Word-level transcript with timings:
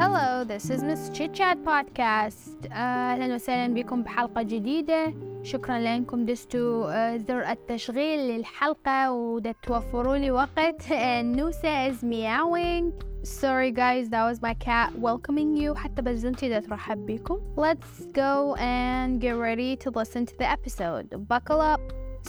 Hello, 0.00 0.44
this 0.44 0.70
is 0.70 0.80
Miss 0.84 1.10
Chit 1.10 1.34
Chat 1.34 1.58
Podcast. 1.64 2.72
أهلا 2.72 3.34
وسهلا 3.34 3.74
بكم 3.74 4.02
بحلقة 4.02 4.42
جديدة. 4.42 5.14
شكرا 5.42 5.78
لأنكم 5.78 6.24
دستوا 6.24 6.92
آه، 6.92 7.16
زر 7.16 7.50
التشغيل 7.50 8.20
للحلقة 8.20 9.12
ودا 9.12 9.54
توفروا 9.62 10.16
لي 10.16 10.30
وقت. 10.30 10.92
نوسة 11.38 11.90
is 11.90 11.96
meowing. 12.02 12.92
Sorry 13.24 13.72
guys, 13.72 14.08
that 14.08 14.24
was 14.30 14.40
my 14.42 14.54
cat 14.54 14.92
welcoming 14.98 15.56
you. 15.56 15.74
حتى 15.74 16.02
بزنتي 16.02 16.48
دا 16.48 16.60
ترحب 16.60 17.06
بكم. 17.06 17.40
Let's 17.56 18.06
go 18.06 18.54
and 18.56 19.20
get 19.20 19.34
ready 19.34 19.76
to 19.84 19.90
listen 19.90 20.26
to 20.26 20.34
the 20.38 20.50
episode. 20.50 21.28
Buckle 21.28 21.60
up. 21.60 21.80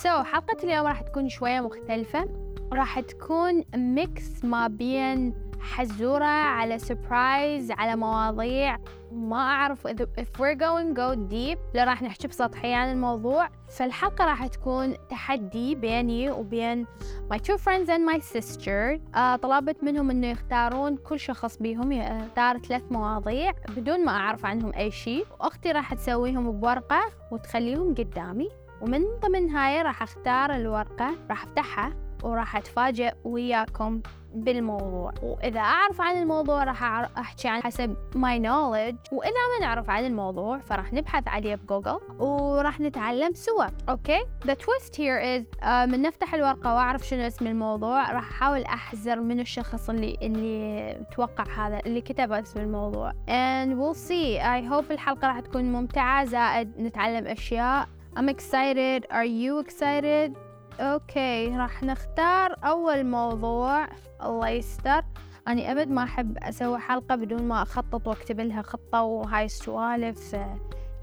So 0.04 0.23
حلقة 0.23 0.63
اليوم 0.63 0.88
راح 0.88 1.01
تكون 1.01 1.29
شوية 1.29 1.61
مختلفة. 1.61 2.29
راح 2.73 2.99
تكون 2.99 3.63
ميكس 3.75 4.43
ما 4.45 4.67
بين 4.67 5.48
حزورة 5.60 6.26
على 6.26 6.80
سربرايز 6.80 7.72
على 7.72 7.95
مواضيع. 7.95 8.77
ما 9.12 9.38
أعرف 9.38 9.88
إذا 9.88 10.08
if 10.20 10.40
we're 10.40 10.59
going 10.59 10.94
go 10.95 11.31
deep 11.31 11.58
لا 11.73 11.84
راح 11.84 12.02
نحكي 12.02 12.27
بسطحية 12.27 12.76
عن 12.76 12.91
الموضوع. 12.91 13.50
فالحلقة 13.70 14.26
راح 14.26 14.48
تكون 14.48 14.95
تحدي 15.09 15.76
بيني 15.76 16.31
وبين 16.31 16.86
my 17.34 17.38
two 17.38 17.58
friends 17.58 17.90
and 17.90 18.14
my 18.14 18.38
sister. 18.38 19.00
آه 19.16 19.36
طلبت 19.36 19.84
منهم 19.84 20.09
إنه 20.12 20.27
يختارون 20.27 20.98
كل 20.98 21.20
شخص 21.20 21.58
بيهم 21.58 21.91
يختار 21.91 22.58
ثلاث 22.58 22.84
مواضيع 22.91 23.52
بدون 23.78 24.05
ما 24.05 24.12
أعرف 24.12 24.45
عنهم 24.45 24.73
أي 24.73 24.91
شيء. 24.91 25.26
وأختي 25.39 25.72
راح 25.72 25.94
تسويهم 25.94 26.52
بورقة 26.52 27.02
وتخليهم 27.31 27.94
قدامي. 27.94 28.50
ومن 28.81 29.03
ضمن 29.22 29.50
هاي 29.50 29.81
راح 29.81 30.02
أختار 30.02 30.55
الورقة 30.55 31.16
راح 31.30 31.44
أفتحها 31.44 31.94
وراح 32.23 32.55
أتفاجئ 32.55 33.14
وياكم. 33.23 34.02
بالموضوع. 34.33 35.13
وإذا 35.23 35.59
أعرف 35.59 36.01
عن 36.01 36.17
الموضوع 36.21 36.63
راح 36.63 36.83
أحكي 37.17 37.47
عن 37.47 37.61
حسب 37.61 37.95
my 38.15 38.39
knowledge. 38.39 39.13
وإذا 39.13 39.31
ما 39.31 39.66
نعرف 39.66 39.89
عن 39.89 40.05
الموضوع 40.05 40.58
فراح 40.58 40.94
نبحث 40.94 41.27
عليه 41.27 41.55
بجوجل 41.55 41.99
وراح 42.19 42.80
نتعلم 42.80 43.33
سوا. 43.33 43.66
okay؟ 43.89 44.19
The 44.45 44.55
twist 44.55 44.95
here 44.95 45.19
is 45.19 45.61
uh, 45.61 45.67
من 45.67 46.02
نفتح 46.02 46.33
الورقة 46.33 46.75
وأعرف 46.75 47.08
شنو 47.08 47.27
اسم 47.27 47.47
الموضوع 47.47 48.11
راح 48.11 48.30
أحاول 48.30 48.63
أحزر 48.64 49.19
منو 49.19 49.39
الشخص 49.39 49.89
اللي 49.89 50.17
اللي 50.21 51.05
توقع 51.16 51.67
هذا 51.67 51.80
اللي 51.86 52.02
كتب 52.02 52.31
اسم 52.31 52.59
الموضوع. 52.59 53.11
And 53.11 53.69
we'll 53.80 53.99
see. 54.09 54.39
I 54.39 54.71
hope 54.71 54.91
الحلقة 54.91 55.27
راح 55.27 55.39
تكون 55.39 55.71
ممتعة. 55.71 56.25
زائد 56.25 56.80
نتعلم 56.80 57.27
أشياء. 57.27 57.88
I'm 58.17 58.30
excited. 58.30 59.05
Are 59.11 59.30
you 59.43 59.59
excited? 59.66 60.48
أوكي 60.80 61.58
راح 61.58 61.83
نختار 61.83 62.55
أول 62.63 63.05
موضوع 63.05 63.88
الله 64.23 64.49
يستر. 64.49 65.03
أنا 65.47 65.71
أبد 65.71 65.88
ما 65.88 66.03
أحب 66.03 66.38
أسوي 66.38 66.80
حلقة 66.80 67.16
بدون 67.16 67.44
ما 67.44 67.61
أخطط 67.61 68.08
وأكتب 68.08 68.39
لها 68.39 68.61
خطة 68.61 69.02
وهاي 69.02 69.45
السوالف 69.45 70.33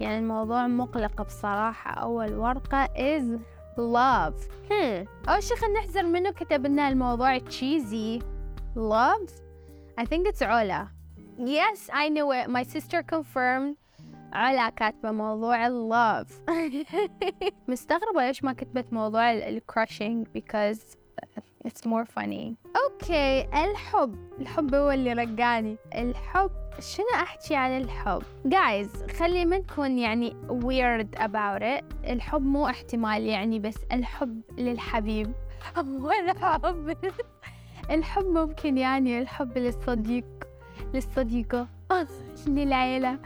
يعني 0.01 0.19
الموضوع 0.19 0.67
مقلق 0.67 1.23
بصراحة. 1.23 1.91
أول 1.91 2.35
ورقة 2.35 2.87
is 2.87 3.41
love. 3.77 4.43
hmm. 4.69 5.29
أول 5.29 5.43
شي 5.43 5.57
خلينا 5.57 5.81
نحذر 5.81 6.03
منه 6.03 6.31
كتب 6.31 6.67
لنا 6.67 6.89
الموضوع 6.89 7.39
cheesy. 7.39 8.23
Love? 8.77 9.31
I 10.01 10.05
think 10.05 10.27
it's 10.33 10.43
علا 10.43 10.89
yes 11.39 11.91
I 11.91 12.09
knew 12.09 12.33
it. 12.33 12.49
My 12.51 12.63
sister 12.63 13.03
confirmed. 13.03 13.77
علا 14.37 14.69
كاتبة 14.71 15.11
موضوع 15.11 15.67
ال 15.67 15.82
love 15.82 16.41
مستغربة 17.69 18.27
ليش 18.27 18.45
ما 18.45 18.53
كتبت 18.53 18.93
موضوع 18.93 19.33
ال 19.33 19.43
crushing 19.43 20.27
because 20.39 20.97
it's 21.67 21.87
more 21.87 22.05
funny. 22.05 22.55
okay 22.77 23.49
الحب. 23.65 24.15
الحب 24.41 24.75
هو 24.75 24.91
اللي 24.91 25.13
رقاني. 25.13 25.77
الحب 25.95 26.51
شنو 26.81 27.07
أحكي 27.15 27.57
عن 27.57 27.77
الحب؟ 27.81 28.23
Guys 28.49 29.13
خلي 29.13 29.45
ما 29.45 29.59
نكون 29.59 29.99
يعني 29.99 30.37
weird 30.49 31.19
about 31.19 31.63
it. 31.63 32.11
الحب 32.11 32.43
مو 32.43 32.67
احتمال 32.67 33.23
يعني 33.23 33.59
بس 33.59 33.79
الحب 33.93 34.41
للحبيب. 34.59 35.33
مو 35.77 36.11
الحب. 36.11 36.97
الحب 37.91 38.25
ممكن 38.25 38.79
يعني 38.79 39.19
الحب 39.19 39.59
للصديق. 39.59 40.25
للصديقة. 40.95 41.69
للعيلة. 42.47 43.19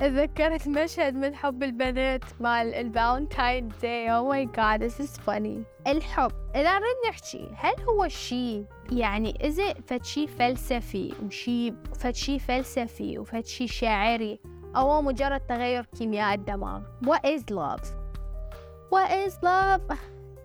تذكرت 0.00 0.68
مشهد 0.68 1.14
من 1.14 1.34
حب 1.34 1.62
البنات 1.62 2.24
مال 2.40 2.74
ال 2.74 2.82
Valentine's 2.82 3.68
Day 3.82 4.10
oh 4.10 4.28
my 4.28 4.46
God 4.46 4.82
this 4.82 5.00
is 5.00 5.18
funny 5.18 5.62
الحب 5.86 6.32
إذا 6.54 6.78
نريد 6.78 6.96
نحكي 7.08 7.50
هل 7.56 7.72
هو 7.88 8.08
شيء 8.08 8.64
يعني 8.92 9.38
إذا 9.44 9.74
فد 9.74 10.04
شيء 10.04 10.26
فلسفي؟ 10.26 11.14
وشي 11.26 11.72
فد 12.00 12.14
شيء 12.14 12.38
فلسفي 12.38 13.18
وفد 13.18 13.46
شيء 13.46 13.66
شاعري؟ 13.66 14.40
أو 14.76 15.02
مجرد 15.02 15.40
تغير 15.40 15.84
كيمياء 15.98 16.34
الدماغ؟ 16.34 16.80
What 17.04 17.24
is 17.24 17.42
love? 17.50 17.84
What 18.90 19.10
is 19.10 19.34
love? 19.34 19.96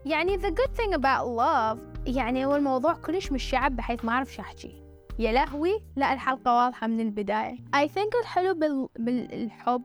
يعني 0.06 0.38
the 0.38 0.52
good 0.52 0.76
thing 0.78 0.94
about 0.94 1.26
love 1.26 2.08
يعني 2.08 2.46
هو 2.46 2.56
الموضوع 2.56 2.94
كلش 2.94 3.32
متشعب 3.31 3.75
بحيث 3.76 4.06
ما 4.06 4.12
أعرف 4.12 4.34
شو 4.34 4.42
أحكي. 4.42 4.84
يا 5.20 5.31
لهوي 5.31 5.84
لا 5.96 6.14
الحلقة 6.14 6.56
واضحة 6.56 6.88
من 6.88 7.00
البداية. 7.00 7.56
I 7.56 7.88
think 7.90 8.20
الحلو 8.22 8.53
بال... 8.53 8.88
بالحب 9.00 9.84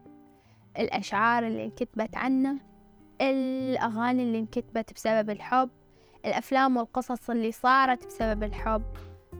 الأشعار 0.79 1.47
اللي 1.47 1.65
انكتبت 1.65 2.17
عنه 2.17 2.57
الأغاني 3.21 4.23
اللي 4.23 4.39
انكتبت 4.39 4.93
بسبب 4.93 5.31
الحب 5.31 5.71
الأفلام 6.25 6.77
والقصص 6.77 7.31
اللي 7.31 7.53
صارت 7.53 8.07
بسبب 8.07 8.43
الحب. 8.43 8.83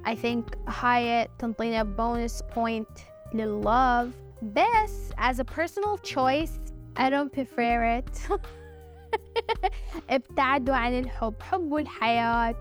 I 0.07 0.15
think 0.15 0.69
هاي 0.69 1.29
تنطينا 1.39 1.83
bonus 1.83 2.43
point 2.57 2.99
لل 3.35 3.61
love 3.61 4.15
بس 4.43 5.13
as 5.13 5.37
a 5.37 5.45
personal 5.45 6.11
choice 6.15 6.71
I 6.99 7.11
don't 7.11 7.33
prefer 7.33 8.01
it. 8.01 8.33
ابتعدوا 10.11 10.75
عن 10.75 10.99
الحب 10.99 11.35
حبوا 11.43 11.81
الحياة 11.81 12.55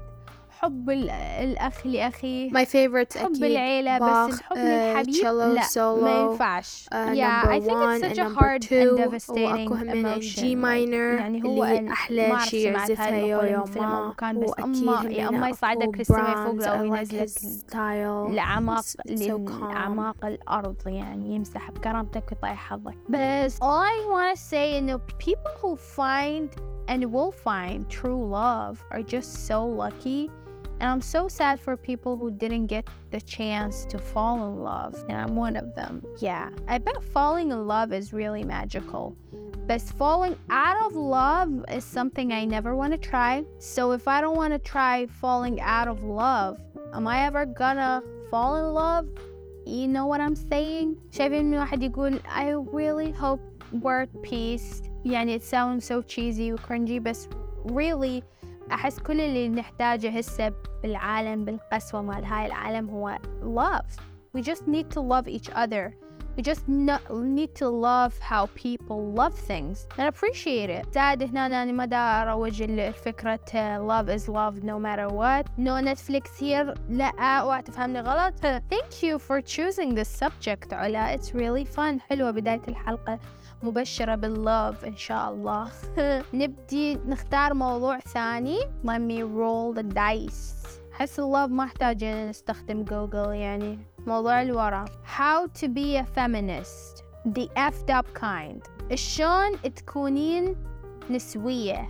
حب 0.61 0.89
الأخ 0.89 1.85
لأخيه 1.87 2.49
My 2.49 2.65
favorite 2.65 3.17
حب 3.17 3.31
أكيد 3.31 3.43
العيلة 3.43 3.97
بس 3.97 4.33
الحب 4.39 4.55
uh, 4.55 4.59
للحبيب 4.59 5.25
لا 5.55 5.61
solo, 5.61 6.03
ما 6.03 6.21
ينفعش. 6.21 6.85
uh, 6.85 6.95
yeah 7.13 7.43
I 7.47 7.59
think 7.59 7.77
it's 7.83 8.07
such 8.07 8.17
a 8.17 8.29
hard 8.29 8.61
two, 8.61 8.75
and 8.75 8.97
devastating 8.97 9.71
emotion. 9.71 10.43
G 10.43 10.55
minor 10.55 11.19
يعني 11.19 11.43
هو 11.43 11.63
اللي 11.65 11.91
أحلى 11.91 12.39
شي 12.39 12.61
يعزفها 12.63 13.09
يويو 13.17 13.63
ما. 13.75 14.13
كان 14.17 14.39
بس 14.39 14.51
أما 14.59 15.05
يا 15.09 15.29
أما 15.29 15.49
يصعدك 15.49 15.99
السماء 15.99 16.45
فوق 16.45 16.75
لو 16.75 16.83
ينزلك 16.83 17.29
لأعماق 18.31 18.85
لأعماق 19.05 20.25
الأرض 20.25 20.87
يعني 20.87 21.35
يمسح 21.35 21.71
بكرامتك 21.71 22.23
ويطيح 22.31 22.69
حظك. 22.69 22.97
بس 23.09 23.57
all 23.57 23.83
I 23.83 24.05
want 24.11 24.37
to 24.37 24.41
say 24.51 24.77
إنه 24.77 24.97
people 24.97 25.51
who 25.61 25.75
find 25.75 26.49
and 26.89 27.05
will 27.13 27.31
find 27.31 27.87
true 27.89 28.23
love 28.39 28.83
are 28.91 29.03
just 29.03 29.47
so 29.47 29.59
lucky. 29.65 30.29
And 30.80 30.90
I'm 30.90 31.00
so 31.00 31.28
sad 31.28 31.60
for 31.60 31.76
people 31.76 32.16
who 32.16 32.30
didn't 32.30 32.66
get 32.66 32.86
the 33.10 33.20
chance 33.20 33.84
to 33.86 33.98
fall 33.98 34.46
in 34.48 34.62
love. 34.62 34.94
And 35.08 35.16
I'm 35.16 35.36
one 35.36 35.56
of 35.56 35.74
them. 35.74 36.04
Yeah. 36.18 36.50
I 36.68 36.78
bet 36.78 37.02
falling 37.02 37.52
in 37.52 37.66
love 37.66 37.92
is 37.92 38.12
really 38.12 38.44
magical. 38.44 39.16
But 39.66 39.80
falling 39.80 40.36
out 40.50 40.84
of 40.84 40.94
love 40.94 41.64
is 41.70 41.84
something 41.84 42.32
I 42.32 42.44
never 42.44 42.76
want 42.76 42.92
to 42.92 42.98
try. 42.98 43.44
So 43.58 43.92
if 43.92 44.06
I 44.06 44.20
don't 44.20 44.36
want 44.36 44.52
to 44.52 44.58
try 44.58 45.06
falling 45.06 45.60
out 45.60 45.88
of 45.88 46.02
love, 46.02 46.60
am 46.92 47.06
I 47.06 47.24
ever 47.24 47.46
gonna 47.46 48.02
fall 48.30 48.56
in 48.56 48.74
love? 48.74 49.08
You 49.64 49.88
know 49.88 50.06
what 50.06 50.20
I'm 50.20 50.36
saying? 50.36 50.96
شايفين 51.10 51.54
واحد 51.54 51.82
يقول 51.82 52.20
I 52.28 52.50
really 52.50 53.10
hope 53.10 53.40
we're 53.72 54.02
at 54.02 54.22
peace. 54.22 54.82
يعني 55.06 55.34
it 55.34 55.42
sounds 55.42 55.86
so 55.86 56.02
cheesy 56.02 56.50
cringy, 56.52 57.02
but 57.02 57.16
really 57.64 58.22
أحس 58.71 58.99
كل 58.99 59.21
اللي 59.21 59.49
نحتاجه 59.49 60.09
هسه 60.09 60.53
بالعالم 60.83 61.45
بالقسوة 61.45 62.01
مال 62.01 62.25
هاي 62.25 62.45
العالم 62.45 62.89
هو 62.89 63.17
love 63.43 63.85
we 64.37 64.41
just 64.41 64.61
need 64.67 64.89
to 64.95 65.01
love 65.01 65.27
each 65.27 65.49
other 65.55 65.93
we 66.37 66.41
just 66.41 66.67
need 66.69 67.53
to 67.55 67.67
love 67.67 68.13
how 68.19 68.45
people 68.65 68.99
love 69.21 69.33
things 69.33 69.87
and 69.97 70.07
appreciate 70.07 70.69
it 70.69 70.93
زاد 70.93 71.23
هنا 71.23 71.45
أنا 71.45 71.71
ما 71.71 71.85
دا 71.85 71.97
أروج 71.97 72.61
الفكرة 72.61 73.39
love 73.87 74.09
is 74.09 74.27
love 74.29 74.63
no 74.63 74.79
matter 74.79 75.07
what 75.09 75.45
no 75.57 75.81
Netflix 75.81 76.39
here 76.39 76.73
لا 76.89 77.11
اوعى 77.19 77.61
تفهمني 77.61 77.99
غلط 78.01 78.33
thank 78.45 79.03
you 79.03 79.19
for 79.19 79.41
choosing 79.41 79.95
this 79.95 80.23
subject 80.23 80.73
علا 80.73 81.17
it's 81.17 81.33
really 81.33 81.65
fun 81.65 81.99
حلوة 82.09 82.31
بداية 82.31 82.61
الحلقة 82.67 83.19
مبشرة 83.63 84.15
باللوف 84.15 84.85
إن 84.85 84.97
شاء 84.97 85.29
الله. 85.29 85.71
نبدي 86.33 86.95
نختار 86.95 87.53
موضوع 87.53 87.99
ثاني. 87.99 88.59
Let 88.59 89.01
me 89.01 89.23
roll 89.23 89.73
the 89.79 89.93
dice. 89.93 90.67
حس 90.91 91.19
اللوف 91.19 91.51
ما 91.51 91.63
أحتاج 91.63 92.03
نستخدم 92.03 92.83
جوجل 92.83 93.33
يعني. 93.33 93.79
موضوع 94.07 94.41
الورا 94.41 94.85
how 95.17 95.47
to 95.61 95.67
be 95.67 95.97
a 95.97 96.05
feminist. 96.05 97.03
The 97.25 97.47
effed 97.57 97.89
up 97.89 98.21
kind. 98.21 98.93
شلون 98.95 99.61
تكونين 99.75 100.55
نسوية. 101.09 101.89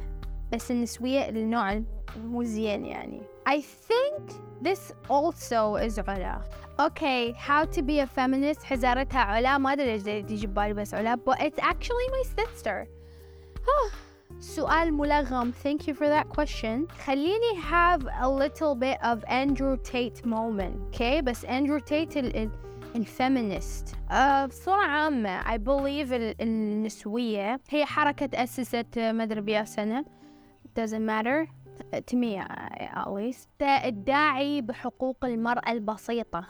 بس 0.54 0.72
النسوية 0.72 1.30
النوع 1.30 1.84
مو 2.18 2.44
زين 2.44 2.86
يعني. 2.86 3.22
I 3.50 3.62
think 3.62 3.99
this 4.63 4.93
also 5.09 5.77
is 5.77 5.99
علا 6.09 6.43
Okay, 6.81 7.33
how 7.33 7.65
to 7.65 7.83
be 7.83 8.01
a 8.01 8.07
feminist 8.07 8.65
حزارتها 8.65 9.21
علا 9.21 9.59
ما 9.59 9.73
أدري 9.73 9.99
ليش 9.99 10.03
تيجي 10.03 10.47
ببالي 10.47 10.75
بس 10.75 10.95
علا 10.95 11.19
but 11.29 11.39
it's 11.41 11.59
actually 11.59 12.09
my 12.11 12.43
sister 12.43 12.89
سؤال 14.41 14.95
ملغم 14.95 15.53
thank 15.53 15.87
you 15.89 15.95
for 15.95 16.09
that 16.09 16.29
question 16.29 16.87
خليني 17.05 17.63
have 17.71 18.03
a 18.21 18.29
little 18.29 18.75
bit 18.75 18.99
of 19.03 19.25
Andrew 19.29 19.77
Tate 19.77 20.27
moment 20.27 20.77
okay 20.91 21.21
بس 21.21 21.47
Andrew 21.47 21.81
Tate 21.81 22.17
ال 22.17 22.37
ال 22.37 22.51
الفيمينست 22.97 23.89
uh, 24.11 24.15
بصورة 24.49 24.85
عامة 24.85 25.43
I 25.43 25.59
believe 25.59 26.13
النسوية 26.41 27.61
هي 27.71 27.85
حركة 27.85 28.43
أسست 28.43 28.99
ما 28.99 29.23
أدري 29.23 29.41
بيا 29.41 29.65
سنة 29.65 30.05
doesn't 30.81 31.07
matter 31.09 31.58
To 31.96 32.16
me 32.16 32.38
at 32.96 33.08
least 33.08 33.48
الداعي 33.62 34.62
بحقوق 34.62 35.26
المرأة 35.26 35.72
البسيطة. 35.72 36.46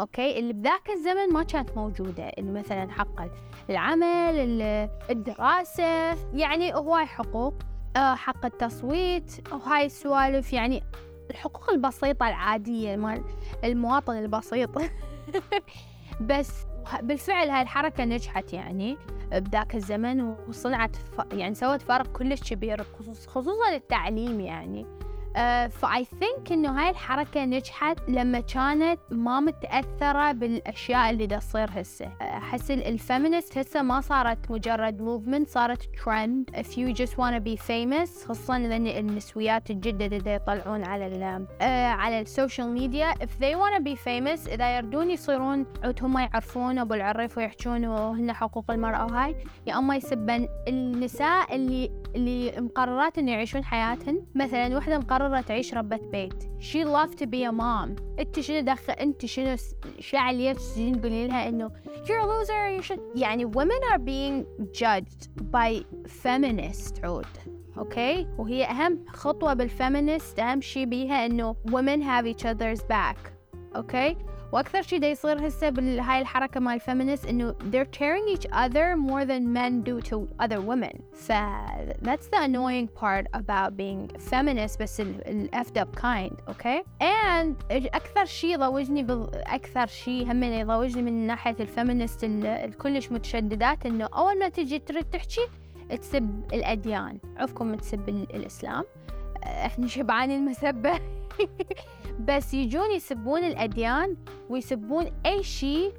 okay؟ 0.00 0.38
اللي 0.38 0.52
بذاك 0.52 0.90
الزمن 0.90 1.32
ما 1.32 1.42
كانت 1.42 1.76
موجودة. 1.76 2.28
اللي 2.28 2.52
مثلا 2.52 2.90
حق 2.90 3.22
العمل 3.70 4.62
الدراسة 5.10 6.16
يعني 6.34 6.74
هواي 6.74 7.06
حقوق. 7.06 7.54
آه، 7.96 8.14
حق 8.14 8.44
التصويت 8.44 9.52
وهاي 9.52 9.86
السوالف. 9.86 10.52
يعني 10.52 10.82
الحقوق 11.30 11.70
البسيطة 11.70 12.28
العادية 12.28 12.96
مال 12.96 13.24
المواطن 13.64 14.18
البسيط. 14.18 14.70
بس 16.30 16.66
بالفعل 17.02 17.50
هاي 17.50 17.62
الحركة 17.62 18.04
نجحت 18.04 18.52
يعني 18.52 18.96
بذاك 19.32 19.74
الزمن 19.74 20.34
وصنعت 20.48 20.96
يعني 21.32 21.54
سوت 21.54 21.82
فرق 21.82 22.06
كلش 22.06 22.52
كبير 22.52 22.84
خصوصا 23.26 23.74
التعليم 23.74 24.40
يعني. 24.40 24.86
ف 25.68 26.04
I 26.04 26.12
think 26.12 26.52
إنه 26.52 26.80
هاي 26.80 26.90
الحركة 26.90 27.44
نجحت 27.44 27.98
لما 28.08 28.40
كانت 28.40 29.00
ما 29.10 29.40
متأثرة 29.40 30.32
بالأشياء 30.32 31.10
اللي 31.10 31.26
دا 31.26 31.38
تصير 31.38 31.68
هسه. 31.70 32.10
أحس 32.20 32.70
ال 32.70 32.80
feminist 32.80 33.58
هسه 33.58 33.82
ما 33.82 34.00
صارت 34.00 34.50
مجرد 34.50 35.00
movement 35.02 35.48
صارت 35.48 35.82
trend 36.04 36.50
if 36.50 36.76
you 36.76 37.02
just 37.02 37.12
wanna 37.12 37.40
be 37.40 37.56
famous 37.56 38.28
خصوصا 38.28 38.58
لأن 38.58 38.86
النسويات 38.86 39.70
الجدد 39.70 40.14
دا 40.14 40.34
يطلعون 40.34 40.84
على 40.84 41.46
آه 41.60 41.88
على 41.88 42.20
السوشيال 42.20 42.68
ميديا 42.68 43.12
if 43.12 43.30
they 43.40 43.54
wanna 43.54 43.82
be 43.82 43.96
famous 43.96 44.48
إذا 44.52 44.76
يردون 44.76 45.10
يصيرون 45.10 45.66
عود 45.84 46.04
هم 46.04 46.18
يعرفون 46.18 46.78
أبو 46.78 46.94
العريف 46.94 47.38
ويحجون 47.38 47.84
وهن 47.84 48.32
حقوق 48.32 48.70
المرأة 48.70 49.04
وهاي 49.04 49.36
يا 49.66 49.78
أما 49.78 49.96
يسبن 49.96 50.48
النساء 50.68 51.54
اللي 51.54 51.90
اللي 52.14 52.60
مقررات 52.60 53.18
إنه 53.18 53.32
يعيشون 53.32 53.64
حياتهن. 53.64 54.22
مثلا 54.34 54.76
وحدة 54.76 54.98
مقررة 54.98 55.21
قررت 55.22 55.48
تعيش 55.48 55.74
ربة 55.74 55.96
بيت. 55.96 56.44
She 56.60 56.84
loved 56.84 57.18
to 57.18 57.26
be 57.26 57.44
a 57.44 57.52
mom. 57.52 58.02
انت 58.18 58.40
شنو 58.40 58.60
دخل 58.60 58.92
انت 58.92 59.26
شنو 59.26 59.56
شعل 59.98 60.40
يفسين 60.40 61.00
تقولي 61.00 61.26
لها 61.26 61.48
انه 61.48 61.70
you're 61.94 62.22
a 62.22 62.26
loser. 62.26 62.80
You 62.80 62.82
should 62.82 63.00
يعني 63.14 63.46
women 63.46 63.92
are 63.92 63.98
being 63.98 64.44
judged 64.72 65.28
by 65.52 65.84
feminist 66.22 67.04
عود. 67.04 67.26
okay 67.78 68.26
وهي 68.38 68.64
أهم 68.64 69.04
خطوة 69.08 69.54
بال 69.54 69.71
feminist 69.71 70.38
أهم 70.38 70.60
شي 70.60 70.86
بيها 70.86 71.26
إنه 71.26 71.56
women 71.68 72.02
have 72.02 72.26
each 72.26 72.44
other's 72.44 72.82
back. 72.82 73.30
okay 73.76 74.16
وأكثر 74.52 74.82
شيء 74.82 74.98
دا 74.98 75.08
يصير 75.08 75.46
هسه 75.46 75.68
بهاي 75.68 76.20
الحركة 76.20 76.60
مال 76.60 76.74
ال 76.74 76.80
feminist 76.80 77.26
إنه 77.26 77.52
they're 77.52 77.98
tearing 77.98 78.36
each 78.36 78.46
other 78.52 78.96
more 78.96 79.24
than 79.24 79.52
men 79.52 79.82
do 79.82 80.00
to 80.10 80.28
other 80.44 80.60
women. 80.60 81.02
ف 81.12 81.32
that's 82.02 82.26
the 82.26 82.38
annoying 82.38 82.88
part 82.88 83.26
about 83.34 83.76
being 83.76 84.08
feminist 84.30 84.82
بس 84.82 85.00
ال 85.00 85.50
effed 85.54 85.76
up 85.82 85.96
kind 85.96 86.34
okay? 86.48 86.82
And 87.00 87.54
أكثر 87.70 88.24
شيء 88.24 88.58
ضوجني 88.58 89.02
بال... 89.02 89.28
أكثر 89.34 89.86
شيء 89.86 90.32
هم 90.32 90.42
يضوجني 90.42 91.02
من 91.02 91.26
ناحية 91.26 91.56
ال 91.60 91.67
feminist 91.67 92.24
الكلش 92.24 93.12
متشددات 93.12 93.86
إنه 93.86 94.04
أول 94.04 94.38
ما 94.38 94.48
تجي 94.48 94.78
تريد 94.78 95.04
تحكي 95.04 95.40
تسب 96.00 96.42
الأديان. 96.52 97.18
عفكم 97.36 97.74
تسب 97.74 98.08
الإسلام. 98.08 98.84
إحنا 99.46 99.86
شبعانين 99.86 100.38
المسبة. 100.38 101.00
بس 102.28 102.54
يجون 102.54 102.90
يسبون 102.90 103.44
الأديان 103.44 104.16
ويسبون 104.50 105.06
أي 105.26 105.42
شيء 105.42 105.92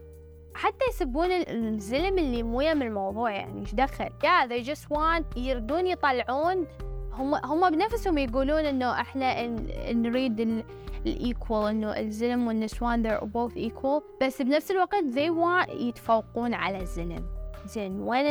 حتى 0.56 0.86
يسبون 0.90 1.32
الزلم 1.32 2.18
اللي 2.18 2.44
مو 2.44 2.58
من 2.58 2.82
الموضوع 2.82 3.32
يعني 3.32 3.62
إيش 3.62 3.74
دخل؟ 3.76 4.06
Yeah 4.06 4.48
they 4.50 4.68
just 4.70 4.98
want 4.98 5.38
يردون 5.38 5.88
يطلعون. 5.88 6.68
هم 7.14 7.36
هم 7.36 7.70
بنفسهم 7.70 8.18
يقولون 8.18 8.66
إنه 8.66 9.02
إحنا 9.02 9.48
نريد 9.94 10.64
ال 11.06 11.17
equal 11.17 11.70
إنه 11.70 12.00
الزلم 12.00 12.48
والنسوان 12.48 13.04
they're 13.04 13.24
both 13.24 13.56
equal. 13.58 14.02
بس 14.22 14.42
بنفس 14.42 14.72
الوقت 14.72 15.04
they 15.16 15.30
want 15.30 15.70
يتفوقون 15.70 16.54
على 16.54 16.82
الزلم. 16.82 17.33
زين 17.66 18.00
وين 18.02 18.26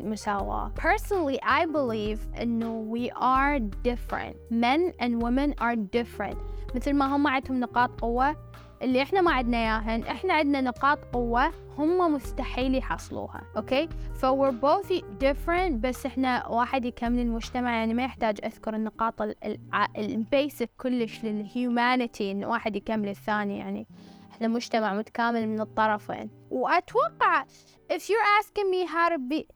المساواة 0.00 0.72
personally 0.80 1.38
I 1.42 1.66
believe 1.66 2.40
انه 2.42 2.94
we 2.94 3.10
are 3.10 3.58
different. 3.88 4.36
Men 4.50 4.92
and 5.00 5.22
women 5.22 5.54
are 5.60 5.76
different. 5.76 6.36
مثل 6.74 6.92
ما 6.92 7.16
هم 7.16 7.26
عندهم 7.26 7.60
نقاط 7.60 8.00
قوة 8.00 8.36
اللي 8.82 9.02
إحنا 9.02 9.20
ما 9.20 9.32
عندنا 9.32 9.56
إياهن 9.56 10.02
إحنا 10.02 10.34
عندنا 10.34 10.60
نقاط 10.60 10.98
قوة 11.12 11.52
هم 11.78 12.14
مستحيل 12.14 12.74
يحصلوها 12.74 13.42
okay؟ 13.56 13.88
ف 14.14 14.26
we're 14.26 14.54
both 14.62 14.92
different 15.24 15.72
بس 15.72 16.06
إحنا 16.06 16.46
واحد 16.48 16.84
يكمل 16.84 17.18
المجتمع. 17.18 17.76
يعني 17.76 17.94
ما 17.94 18.04
يحتاج 18.04 18.38
أذكر 18.44 18.74
النقاط 18.74 19.14
ال 19.98 20.10
basic 20.10 20.70
كلش 20.78 21.24
لل 21.24 21.45
humanity 21.45 22.30
إن 22.30 22.44
واحد 22.44 22.76
يكمل 22.76 23.08
الثاني 23.08 23.58
يعني 23.58 23.86
إحنا 24.36 24.48
مجتمع 24.48 24.94
متكامل 24.94 25.48
من 25.48 25.60
الطرفين. 25.60 26.30
وأتوقع 26.50 27.44
if 27.92 28.02
you're 28.10 28.28
asking 28.40 28.70
me 28.70 28.84
how 28.86 29.08
to 29.08 29.18
be 29.18 29.46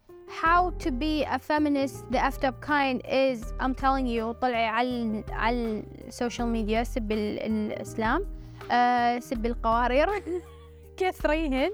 how 0.43 0.71
to 0.85 0.91
be 0.91 1.25
a 1.25 1.39
feminist 1.39 1.97
the 2.13 2.19
effed 2.19 2.45
up 2.49 2.61
kind 2.61 3.03
is 3.07 3.53
I'm 3.61 3.75
telling 3.75 4.07
you 4.07 4.33
طلعي 4.33 4.67
على 4.67 5.25
على 5.33 5.83
السوشيال 6.09 6.49
ميديا 6.49 6.83
سبي 6.85 7.13
الإسلام 7.13 8.27
أه 8.71 9.19
سبي 9.19 9.47
القوارير. 9.47 10.09
كثريهن. 10.97 11.71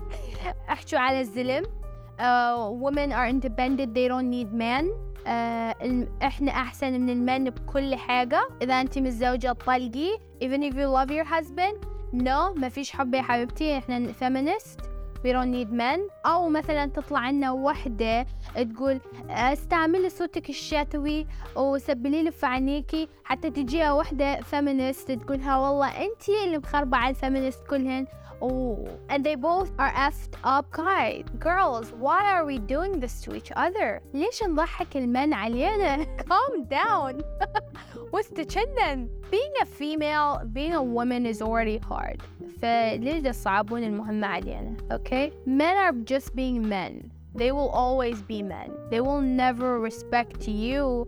احجوا 0.72 1.00
على 1.00 1.20
الزلم. 1.20 1.64
uh, 1.64 2.70
women 2.70 3.12
are 3.12 3.26
independent 3.28 3.94
they 3.94 4.08
don't 4.08 4.30
need 4.30 4.52
men. 4.52 4.84
uh, 5.26 6.24
إحنا 6.24 6.50
أحسن 6.50 7.00
من 7.00 7.10
ال 7.10 7.20
men 7.20 7.50
بكل 7.50 7.94
حاجة. 7.94 8.48
إذا 8.62 8.80
انت 8.80 8.98
متزوجة 8.98 9.52
طلقي 9.52 10.18
even 10.44 10.62
if 10.62 10.74
you 10.74 10.86
love 10.86 11.10
your 11.10 11.24
husband 11.24 11.95
no 12.22 12.58
ما 12.58 12.68
فيش 12.68 12.90
حب 12.90 13.14
يا 13.14 13.22
حبيبتي 13.22 13.78
إحنا 13.78 14.12
feminist 14.12 14.80
we 15.24 15.28
don't 15.32 15.52
need 15.52 15.72
men 15.72 16.26
أو 16.26 16.48
مثلا 16.48 16.86
تطلع 16.86 17.18
عنا 17.18 17.50
وحدة 17.50 18.26
تقول 18.74 19.00
استعملي 19.28 20.08
صوتك 20.08 20.50
الشتوي 20.50 21.26
وسبلي 21.56 22.22
لي 22.22 22.30
في 22.30 22.46
عينيكي 22.46 23.08
حتى 23.24 23.50
تجيها 23.50 23.92
وحدة 23.92 24.40
feminist 24.40 25.12
تقولها 25.12 25.56
والله 25.56 25.88
انتي 25.88 26.44
اللي 26.44 26.58
مخربة 26.58 26.96
على 26.96 27.10
ال 27.10 27.16
feminist 27.16 27.66
كلهن 27.66 28.06
Oh, 28.42 28.86
and 29.08 29.24
they 29.24 29.34
both 29.34 29.72
are 29.78 29.92
effed 30.08 30.34
up 30.44 30.70
guys. 30.70 31.24
Girls, 31.38 31.86
why 31.92 32.20
are 32.34 32.44
we 32.44 32.58
doing 32.58 33.00
this 33.00 33.22
to 33.22 33.34
each 33.34 33.50
other? 33.56 34.02
ليش 34.14 34.42
نضحك 34.42 34.96
المن 34.96 35.34
علينا? 35.34 36.04
Calm 36.28 36.64
down. 36.68 37.22
واستجنن. 38.13 39.09
Being 39.31 39.53
a 39.61 39.65
female, 39.65 40.41
being 40.53 40.73
a 40.73 40.83
woman 40.83 41.25
is 41.25 41.41
already 41.41 41.77
hard. 41.77 42.21
فليش 42.61 43.23
تصعبون 43.23 43.83
المهمة 43.83 44.27
علينا 44.27 44.77
okay 44.91 45.31
men 45.45 45.77
are 45.77 45.93
just 46.05 46.35
being 46.35 46.67
men 46.67 47.11
they 47.35 47.51
will 47.51 47.69
always 47.69 48.21
be 48.21 48.43
men 48.43 48.69
they 48.89 49.01
will 49.01 49.21
never 49.21 49.79
respect 49.79 50.47
you 50.47 51.07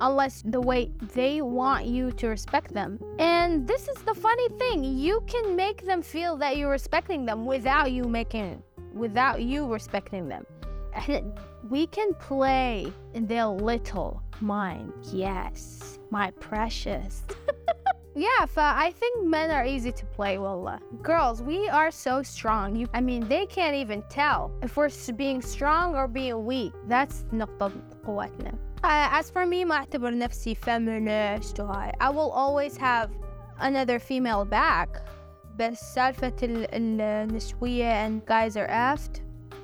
unless 0.00 0.42
the 0.42 0.60
way 0.60 0.90
they 1.14 1.40
want 1.40 1.86
you 1.86 2.10
to 2.12 2.28
respect 2.28 2.72
them. 2.72 2.98
And 3.18 3.66
this 3.66 3.88
is 3.88 3.98
the 4.02 4.14
funny 4.14 4.48
thing 4.60 4.84
you 4.84 5.22
can 5.26 5.56
make 5.56 5.86
them 5.86 6.02
feel 6.02 6.36
that 6.38 6.56
you're 6.56 6.70
respecting 6.70 7.24
them 7.24 7.46
without 7.46 7.92
you 7.92 8.04
making, 8.04 8.62
without 8.92 9.42
you 9.42 9.66
respecting 9.66 10.28
them. 10.28 10.44
We 11.70 11.86
can 11.86 12.12
play 12.14 12.92
in 13.14 13.26
their 13.26 13.46
little 13.46 14.22
mind. 14.40 14.92
Yes, 15.12 15.97
my 16.10 16.30
precious. 16.32 17.22
Yeah, 18.16 18.46
I 18.56 18.92
think 18.92 19.26
men 19.26 19.50
are 19.50 19.66
easy 19.66 19.90
to 19.90 20.06
play, 20.06 20.38
wallah. 20.38 20.78
Girls, 21.02 21.42
we 21.42 21.68
are 21.68 21.90
so 21.90 22.22
strong. 22.22 22.76
You, 22.76 22.86
I 22.94 23.00
mean, 23.00 23.26
they 23.26 23.44
can't 23.44 23.74
even 23.74 24.04
tell 24.08 24.52
if 24.62 24.76
we're 24.76 24.90
being 25.16 25.42
strong 25.42 25.96
or 25.96 26.06
being 26.06 26.46
weak. 26.46 26.72
That's 26.86 27.24
نقطة 27.32 27.72
قوتنا. 28.06 28.54
Uh, 28.84 29.08
as 29.10 29.30
for 29.30 29.44
me, 29.46 29.64
ما 29.64 29.84
أعتبر 29.84 30.16
نفسي 30.18 30.54
feminist 30.54 31.58
وهاي. 31.58 31.92
I 32.00 32.10
will 32.10 32.30
always 32.30 32.76
have 32.76 33.10
another 33.58 33.98
female 33.98 34.44
back. 34.44 35.00
بس 35.58 35.94
سالفة 35.94 36.68
النسوية 36.72 38.06
and 38.06 38.24
guys 38.26 38.56
are 38.56 38.68
effed. 38.68 39.22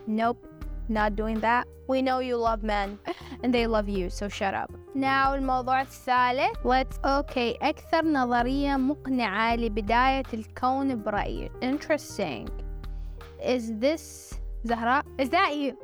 Nope. 0.08 0.50
not 0.90 1.16
doing 1.16 1.40
that. 1.40 1.66
We 1.86 2.02
know 2.02 2.18
you 2.18 2.36
love 2.36 2.62
men 2.62 2.98
and 3.42 3.54
they 3.54 3.66
love 3.66 3.88
you, 3.88 4.10
so 4.10 4.28
shut 4.28 4.54
up. 4.54 4.70
Now 4.95 5.33
الموضوع 5.33 5.81
الثالث 5.81 6.57
let's 6.63 6.97
okay 7.03 7.57
أكثر 7.61 8.05
نظرية 8.05 8.75
مقنعة 8.75 9.55
لبداية 9.55 10.23
الكون 10.33 11.03
برأيي 11.03 11.51
interesting 11.61 12.49
is 13.41 13.71
this 13.79 14.33
Zahra? 14.65 15.03
Is 15.19 15.29
that 15.29 15.55
you? 15.55 15.77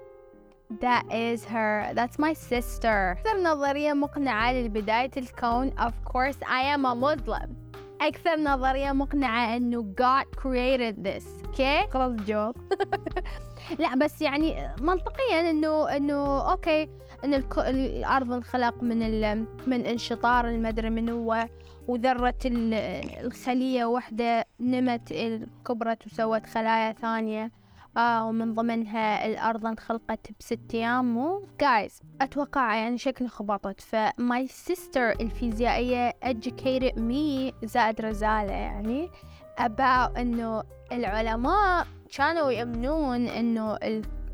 That 0.80 1.04
is 1.14 1.46
her. 1.46 1.92
That's 1.94 2.18
my 2.18 2.34
sister. 2.34 3.18
أكثر 3.20 3.38
نظرية 3.44 3.94
مقنعة 3.94 4.54
لبداية 4.54 5.12
الكون 5.18 5.72
of 5.72 5.94
course 6.06 6.38
I 6.48 6.62
am 6.62 6.86
a 6.86 6.96
Muslim. 6.96 7.50
أكثر 8.02 8.40
نظرية 8.40 8.92
مقنعة 8.92 9.56
إنه 9.56 9.94
God 9.96 10.26
created 10.38 11.04
this. 11.04 11.24
Okay? 11.50 11.90
خلاص 11.94 12.12
جواب. 12.12 12.56
لا 13.80 13.96
بس 13.96 14.22
يعني 14.22 14.76
منطقيا 14.80 15.50
إنه 15.50 15.96
إنه 15.96 16.52
okay 16.52 16.90
إن 17.24 17.34
الأرض 17.58 18.32
انخلق 18.34 18.84
من 18.84 19.00
من 19.68 19.86
انشطار 19.86 20.48
المدري 20.48 20.90
منو 20.90 21.36
وذرة 21.88 22.40
الخلية 22.46 23.86
واحدة 23.86 24.46
نمت 24.60 25.14
كبرت 25.66 26.06
وسوت 26.06 26.46
خلايا 26.46 26.92
ثانية. 26.92 27.52
آه 27.98 28.26
ومن 28.28 28.54
ضمنها 28.54 29.26
الأرض 29.26 29.66
انخلقت 29.66 30.30
بست 30.40 30.60
أيام 30.74 31.14
مو 31.14 31.46
جايز 31.62 32.02
أتوقع 32.22 32.76
يعني 32.76 32.98
شكل 32.98 33.28
خبطت. 33.28 33.82
ف 33.82 34.04
my 34.04 34.48
sister 34.48 35.10
الفيزيائية 35.10 36.10
educated 36.26 36.96
me 36.96 37.54
زائد 37.66 38.02
رزالة 38.02 38.54
يعني 38.54 39.10
about 39.60 40.18
إنه 40.18 40.64
العلماء 40.92 41.88
كانوا 42.18 42.52
يؤمنون 42.52 43.28
إنه 43.28 43.78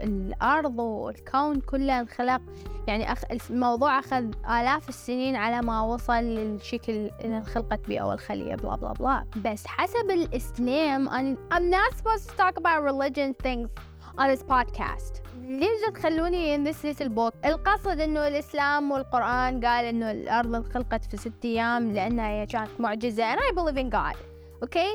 الأرض 0.02 0.80
والكون 0.80 1.60
كله 1.62 2.00
انخلق. 2.00 2.42
يعني 2.88 3.12
أخ... 3.12 3.22
الموضوع 3.52 4.00
أخذ 4.00 4.24
آلاف 4.50 4.90
السنين 4.90 5.36
على 5.36 5.62
ما 5.62 5.82
وصل 5.82 6.14
للشكل 6.14 6.94
اللي 6.94 7.38
انخلقت 7.38 7.88
به 7.88 8.00
أول 8.00 8.20
خلية 8.20 8.56
بلا 8.56 8.76
بلا 8.76 8.94
بلا 8.94 9.26
بس 9.46 9.68
حسب 9.68 10.10
الإسلام 10.10 11.10
I'm 11.54 11.70
not 11.70 11.98
supposed 11.98 12.30
to 12.30 12.38
talk 12.38 12.58
about 12.58 12.84
religion 12.84 13.34
things 13.44 13.70
on 14.18 14.30
this 14.30 14.44
podcast. 14.44 15.22
ليش 15.42 15.70
تخلوني 15.94 16.56
in 16.58 16.70
this 16.70 16.84
little 16.84 17.10
book 17.10 17.34
القصد 17.46 18.00
إنه 18.00 18.28
الإسلام 18.28 18.92
والقرآن 18.92 19.66
قال 19.66 19.86
إنه 19.86 20.12
الأرض 20.12 20.56
انخلقت 20.56 21.06
في 21.06 21.18
ست 21.18 21.46
أيام 21.46 21.92
لأنها 21.92 22.30
هي 22.30 22.46
كانت 22.46 22.70
معجزة 22.80 23.36
and 23.36 23.40
I 23.40 23.52
believe 23.56 23.78
in 23.78 23.90
God. 23.90 24.16
Okay? 24.64 24.90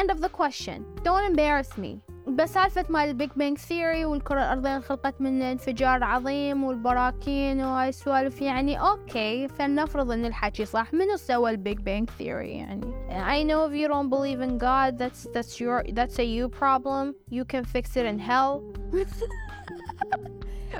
End 0.00 0.10
of 0.10 0.20
the 0.20 0.28
question. 0.28 0.84
Don't 1.04 1.24
embarrass 1.30 1.76
me. 1.78 2.00
بس 2.28 2.54
سالفة 2.54 2.84
مال 2.88 3.08
ال 3.08 3.13
Big 3.13 3.30
Bang 3.36 3.58
Theory 3.58 4.04
والكرة 4.04 4.40
الأرضية 4.40 4.76
انخلقت 4.76 5.20
من 5.20 5.42
انفجار 5.42 6.04
عظيم 6.04 6.64
والبراكين 6.64 7.60
وهاي 7.60 7.88
السوالف 7.88 8.42
يعني 8.42 8.80
okay 8.80 9.48
فلنفرض 9.48 10.10
إن 10.10 10.24
الحكي 10.24 10.64
صح 10.64 10.94
منو 10.94 11.16
سوى 11.16 11.50
ال 11.50 11.57
Big 11.57 11.78
Bang 11.78 12.10
Theory 12.10 12.50
يعني؟ 12.50 12.98
I 13.10 13.42
know 13.42 13.70
if 13.70 13.74
you 13.74 13.88
don't 13.88 14.10
believe 14.10 14.40
in 14.40 14.58
God 14.58 14.98
that's 14.98 15.26
that's 15.34 15.60
your 15.60 15.82
that's 15.92 16.18
a 16.18 16.24
you 16.24 16.48
problem. 16.48 17.14
You 17.30 17.44
can 17.44 17.64
fix 17.64 17.96
it 17.96 18.06
in 18.06 18.18
hell. 18.18 18.62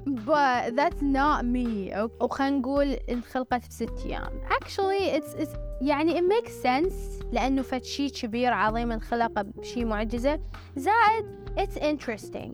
But 0.06 0.76
that's 0.76 1.02
not 1.02 1.44
me. 1.44 1.92
وخلينا 2.20 2.58
نقول 2.58 2.86
انخلقت 3.10 3.64
في 3.64 3.70
ست 3.72 4.06
أيام. 4.06 4.30
Actually 4.50 5.18
it's, 5.18 5.34
it's 5.42 5.56
يعني 5.80 6.20
it 6.20 6.24
makes 6.24 6.52
sense 6.52 7.24
لأنه 7.32 7.62
فد 7.62 7.84
شي 7.84 8.10
كبير 8.10 8.52
عظيم 8.52 8.92
انخلق 8.92 9.40
بشي 9.40 9.84
معجزة. 9.84 10.40
زائد 10.76 11.37
it's 11.57 11.77
interesting 11.77 12.53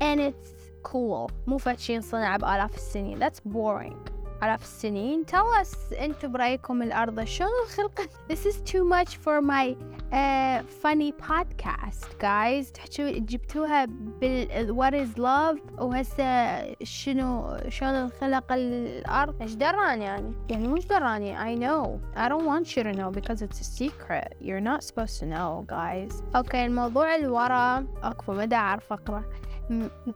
and 0.00 0.20
it's 0.20 0.50
cool 0.82 1.30
مو 1.46 1.58
فد 1.58 1.78
شي 1.78 1.96
انصنع 1.96 2.36
بآلاف 2.36 2.74
السنين 2.74 3.28
that's 3.28 3.40
boring 3.54 4.13
آلاف 4.44 4.62
السنين 4.62 5.24
tell 5.26 5.64
us 5.64 6.00
انتو 6.00 6.28
برأيكم 6.28 6.82
الأرض 6.82 7.24
شلون 7.24 7.66
خلقت 7.76 8.10
this 8.32 8.46
is 8.46 8.56
too 8.72 8.84
much 8.84 9.16
for 9.16 9.40
my 9.42 9.76
uh, 10.12 10.62
funny 10.82 11.12
podcast 11.12 12.18
guys 12.20 12.72
تحكوا 12.72 13.18
جبتوها 13.18 13.84
بال 14.20 14.76
what 14.76 14.94
is 14.94 15.18
love 15.18 15.82
وهسه 15.82 16.74
شنو 16.84 17.56
شلون 17.68 18.08
خلق 18.08 18.52
الأرض 18.52 19.42
ايش 19.42 19.54
دراني 19.54 20.04
يعني 20.04 20.32
يعني 20.48 20.68
مش 20.68 20.86
دراني 20.86 21.38
I 21.38 21.58
know 21.58 22.00
I 22.16 22.28
don't 22.28 22.46
want 22.46 22.76
you 22.76 22.82
to 22.82 22.92
know 22.92 23.10
because 23.10 23.42
it's 23.42 23.60
a 23.60 23.64
secret 23.64 24.34
you're 24.40 24.60
not 24.60 24.82
supposed 24.84 25.20
to 25.20 25.26
know 25.26 25.64
guys 25.66 26.22
اوكي 26.36 26.50
okay, 26.50 26.54
الموضوع 26.54 27.16
اللي 27.16 27.28
ورا 27.28 27.86
اكفو 28.02 28.32
مدى 28.32 28.54
اعرف 28.54 28.92
اقرا 28.92 29.24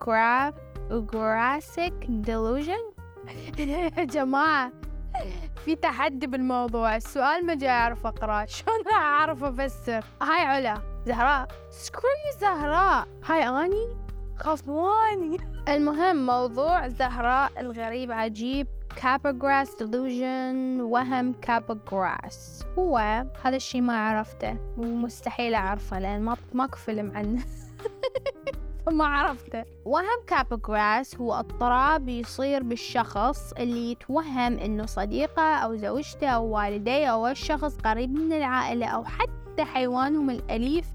graph 0.05 0.55
graphic 0.91 1.95
delusion 2.31 2.95
يا 3.60 4.04
جماعة 4.16 4.72
في 5.66 5.76
تحدي 5.76 6.28
بالموضوع. 6.28 6.96
السؤال 6.96 7.46
ما 7.46 7.56
جاي 7.56 7.70
أعرف 7.70 8.06
أقرأ 8.06 8.46
شلون 8.56 8.78
راح 8.88 9.02
أعرف 9.02 9.44
أفسر؟ 9.44 10.04
هاي 10.22 10.46
علا. 10.46 10.82
زهراء. 11.06 11.48
سكري 11.70 12.40
زهراء. 12.42 13.08
هاي 13.26 13.48
أني 13.48 13.98
خصواني 14.38 15.38
المهم 15.76 16.26
موضوع 16.26 16.88
زهراء 16.88 17.52
الغريب 17.60 18.12
عجيب. 18.12 18.68
كاباجراس 18.96 19.76
delusion 19.84 20.82
وهم 20.82 21.34
كاباجراس 21.34 22.66
هو 22.78 22.98
هذا 23.44 23.56
الشي 23.56 23.82
ما 23.82 24.08
عرفته 24.08 24.58
ومستحيل 24.78 25.54
أعرفه 25.56 26.00
لأن 26.00 26.36
ماكو 26.54 26.78
فيلم 26.78 27.12
عنه. 27.18 27.44
ما 28.92 29.06
عرفته. 29.06 29.66
وهم 29.86 30.24
كابوغراس 30.28 31.16
هو 31.16 31.34
اضطراب 31.34 32.10
يصير 32.10 32.64
بالشخص 32.64 33.54
اللي 33.54 33.92
يتوهم 33.92 34.60
إنه 34.60 34.86
صديقه 34.86 35.56
أو 35.56 35.76
زوجته 35.76 36.28
أو 36.28 36.46
والديه 36.46 37.08
أو 37.08 37.28
الشخص 37.28 37.78
قريب 37.78 38.10
من 38.14 38.34
العائلة 38.34 38.88
أو 38.88 39.04
حتى 39.04 39.64
حيوانهم 39.64 40.30
الأليف 40.30 40.86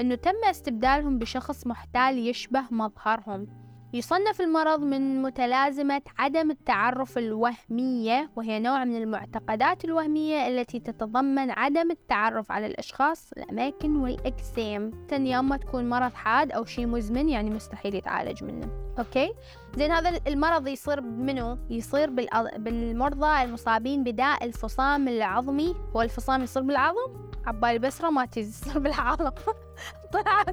إنه 0.00 0.14
تم 0.14 0.44
استبدالهم 0.50 1.18
بشخص 1.18 1.66
محتال 1.66 2.28
يشبه 2.28 2.62
مظهرهم. 2.70 3.59
يصنف 3.92 4.40
المرض 4.40 4.80
من 4.80 5.22
متلازمة 5.22 6.02
عدم 6.18 6.50
التعرف 6.50 7.18
الوهمية 7.18 8.30
وهي 8.36 8.60
نوع 8.60 8.84
من 8.84 8.96
المعتقدات 8.96 9.84
الوهمية 9.84 10.48
التي 10.48 10.80
تتضمن 10.80 11.50
عدم 11.50 11.90
التعرف 11.90 12.52
على 12.52 12.66
الأشخاص 12.66 13.32
الأماكن 13.32 13.96
والأجسام. 13.96 14.90
يا 15.12 15.38
أما 15.38 15.56
تكون 15.56 15.88
مرض 15.88 16.12
حاد 16.12 16.52
أو 16.52 16.64
شيء 16.64 16.86
مزمن 16.86 17.28
يعني 17.28 17.50
مستحيل 17.50 17.94
يتعالج 17.94 18.44
منه. 18.44 18.68
Okay? 18.98 19.32
زين 19.76 19.92
هذا 19.92 20.20
المرض 20.26 20.68
يصير 20.68 21.00
منو؟ 21.00 21.58
يصير 21.70 22.10
بالمرضى 22.56 23.42
المصابين 23.42 24.04
بداء 24.04 24.44
الفصام 24.44 25.08
العظمي. 25.08 25.74
هو 25.96 26.02
الفصام 26.02 26.42
يصير 26.42 26.62
بالعظم؟ 26.62 27.30
عبالي 27.46 27.78
بس 27.78 28.00
روماتيز 28.00 28.48
يصير 28.48 28.78
بالعظم. 28.78 29.30
طلع 30.12 30.44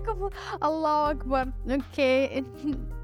الله 0.63 1.11
أكبر. 1.11 1.47
Okay. 1.69 2.43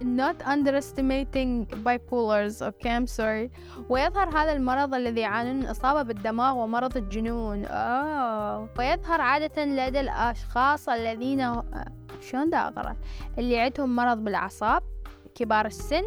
Not 0.02 0.38
underestimating 0.46 1.66
bipolars. 1.84 2.62
okay 2.62 2.90
I'm 2.90 3.08
sorry. 3.08 3.50
ويظهر 3.90 4.30
هذا 4.30 4.54
المرض 4.54 4.94
الذي 4.94 5.22
يعانون 5.22 5.56
من 5.56 5.66
إصابة 5.66 6.02
بالدماغ 6.02 6.58
ومرض 6.58 6.98
الجنون. 6.98 7.66
أوه. 7.66 8.70
ويظهر 8.80 9.22
عادة 9.22 9.66
لدى 9.66 10.00
الأشخاص 10.00 10.90
الذين 10.90 11.62
شلون 12.22 12.50
دا 12.50 12.68
أقرأ؟ 12.68 12.96
اللي 13.38 13.60
عندهم 13.60 13.96
مرض 13.96 14.18
بالأعصاب. 14.18 14.93
كبار 15.36 15.66
السن 15.66 16.04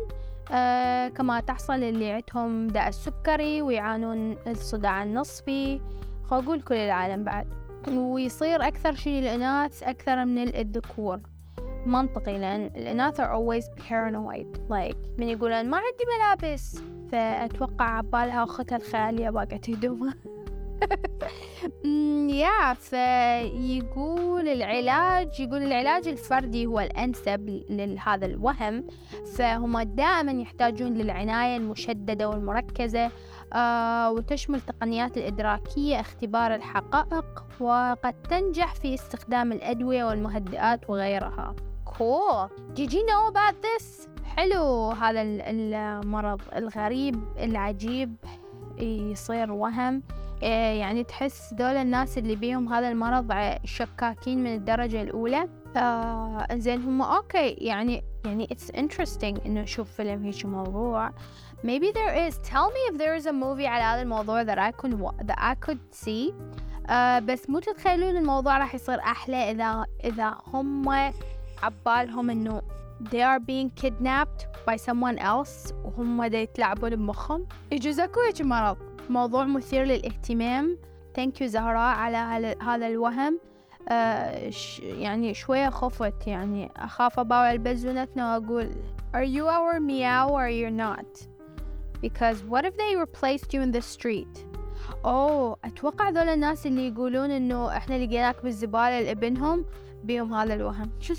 آه 0.52 1.08
كما 1.08 1.40
تحصل 1.40 1.82
اللي 1.82 2.10
عندهم 2.10 2.66
داء 2.66 2.88
السكري 2.88 3.62
ويعانون 3.62 4.36
الصداع 4.46 5.02
النصفي. 5.02 5.80
خو 6.24 6.38
أقول 6.38 6.62
كل 6.62 6.74
العالم 6.74 7.24
بعد. 7.24 7.46
ويصير 7.88 8.66
أكثر 8.66 8.94
شي 8.94 9.20
للإناث 9.20 9.82
أكثر 9.82 10.24
من 10.24 10.56
الذكور. 10.56 11.20
منطقي 11.86 12.38
لأن 12.38 12.66
الإناث 12.66 13.20
are 13.20 13.32
always 13.32 13.64
paranoid. 13.64 14.58
Like 14.70 15.18
من 15.18 15.28
يقولون 15.28 15.70
ما 15.70 15.76
عندي 15.76 16.04
ملابس. 16.16 16.82
فأتوقع 17.12 17.84
عبالها 17.84 18.44
أختها 18.44 18.76
الخالية 18.76 19.30
باقت 19.30 19.70
هدومها 19.70 20.14
يا 22.44 22.74
فيقول 22.74 24.48
العلاج 24.48 25.40
يقول 25.40 25.62
العلاج 25.62 26.08
الفردي 26.08 26.66
هو 26.66 26.80
الأنسب 26.80 27.62
لهذا 27.70 28.26
الوهم. 28.26 28.84
فهم 29.36 29.80
دائما 29.80 30.32
يحتاجون 30.32 30.94
للعناية 30.94 31.56
المشددة 31.56 32.28
والمركزة 32.28 33.10
آه 33.52 34.10
وتشمل 34.12 34.60
تقنيات 34.60 35.16
الإدراكية 35.16 36.00
اختبار 36.00 36.54
الحقائق 36.54 37.44
وقد 37.60 38.14
تنجح 38.30 38.74
في 38.74 38.94
استخدام 38.94 39.52
الأدوية 39.52 40.04
والمهدئات 40.04 40.90
وغيرها. 40.90 41.54
cool 41.86 42.50
did 42.74 42.92
you 42.92 43.02
know 43.06 43.30
about 43.32 43.54
this 43.62 44.08
حلو. 44.36 44.90
هذا 44.90 45.22
المرض 45.22 46.40
الغريب 46.56 47.24
العجيب 47.38 48.16
يصير 48.78 49.52
وهم. 49.52 50.02
يعني 50.42 51.04
تحس 51.04 51.54
دول 51.54 51.76
الناس 51.76 52.18
اللي 52.18 52.36
بيهم 52.36 52.72
هذا 52.72 52.88
المرض 52.88 53.32
شكاكين 53.64 54.44
من 54.44 54.54
الدرجة 54.54 55.02
الأولى. 55.02 55.48
آه 55.76 56.46
زين 56.52 56.82
هم 56.82 57.02
أوكي 57.02 57.48
يعني 57.48 58.04
يعني 58.24 58.48
it's 58.52 58.76
interesting 58.76 59.46
إنه 59.46 59.62
أشوف 59.62 59.92
فيلم 59.92 60.24
هيك 60.24 60.46
موضوع. 60.46 61.10
Maybe 61.64 61.90
there 61.92 62.14
is. 62.28 62.34
Tell 62.38 62.68
me 62.70 62.82
if 62.90 62.98
there 62.98 63.14
is 63.14 63.26
a 63.26 63.32
movie 63.32 63.66
على 63.66 63.82
هذا 63.82 64.02
الموضوع 64.02 64.44
that 64.44 64.58
I 64.58 64.72
could 64.72 64.92
that 65.26 65.38
I 65.38 65.54
could 65.66 66.06
see. 66.06 66.34
آه 66.90 67.18
بس 67.18 67.50
مو 67.50 67.58
تتخيلون 67.58 68.16
الموضوع 68.16 68.58
راح 68.58 68.74
يصير 68.74 69.00
أحلى 69.00 69.50
إذا 69.50 69.86
إذا 70.04 70.38
هم 70.46 70.88
عبالهم 71.62 72.30
إنه 72.30 72.62
they 73.04 73.22
are 73.22 73.40
being 73.40 73.70
kidnapped 73.82 74.46
by 74.68 74.76
someone 74.76 75.18
else 75.18 75.74
وهم 75.84 76.24
دا 76.24 76.38
يتلعبون 76.38 76.96
بمخهم. 76.96 77.46
يجوز 77.72 78.00
اكو 78.00 78.20
هيك 78.20 78.42
مرض 78.42 78.76
موضوع 79.12 79.44
مثير 79.44 79.84
للاهتمام 79.84 80.78
thank 81.16 81.40
you 81.40 81.46
زهراء 81.46 81.96
على 81.96 82.56
هذا 82.62 82.86
الوهم 82.86 83.40
آه 83.88 84.50
يعني 84.80 85.34
شوية 85.34 85.70
خفت 85.70 86.26
يعني 86.26 86.70
أخاف 86.76 87.20
أباوع 87.20 87.52
البزونتنا 87.52 88.36
وأقول 88.36 88.70
Are 89.14 89.24
you 89.24 89.46
our 89.48 89.80
meow 89.80 90.28
or 90.28 90.48
you're 90.48 90.78
not? 90.86 91.26
Because 92.02 92.42
what 92.44 92.64
if 92.64 92.76
they 92.76 92.96
replaced 92.96 93.54
you 93.54 93.62
in 93.62 93.70
the 93.72 93.82
street? 93.82 94.46
أوه 95.04 95.56
أتوقع 95.64 96.08
ذول 96.08 96.28
الناس 96.28 96.66
اللي 96.66 96.88
يقولون 96.88 97.30
إنه 97.30 97.76
إحنا 97.76 97.94
لقيناك 97.94 98.42
بالزبالة 98.42 99.00
لابنهم 99.00 99.64
بيهم 100.04 100.34
هذا 100.34 100.54
الوهم 100.54 100.90
شو 101.00 101.14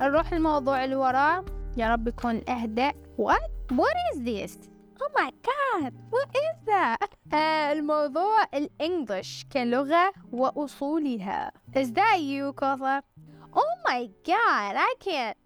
نروح 0.00 0.32
الموضوع 0.32 0.84
اللي 0.84 0.96
وراه 0.96 1.44
يا 1.76 1.92
رب 1.92 2.08
يكون 2.08 2.40
أهدأ 2.48 2.92
What? 3.18 3.50
What 3.72 3.96
is 4.12 4.20
this? 4.24 4.69
Oh 5.02 5.08
my 5.14 5.30
god 5.50 5.92
What 6.10 6.28
is 6.36 6.56
that? 6.66 7.08
uh, 7.32 7.72
الموضوع 7.72 8.44
الإنجليش 8.54 9.46
كلغة 9.52 10.12
وأصولها 10.32 11.52
Is 11.76 11.86
that 11.92 12.18
you 12.20 12.52
كوثر? 12.52 13.00
Oh 13.54 13.88
my 13.88 14.08
god 14.26 14.76
I 14.76 14.94
can't 15.04 15.36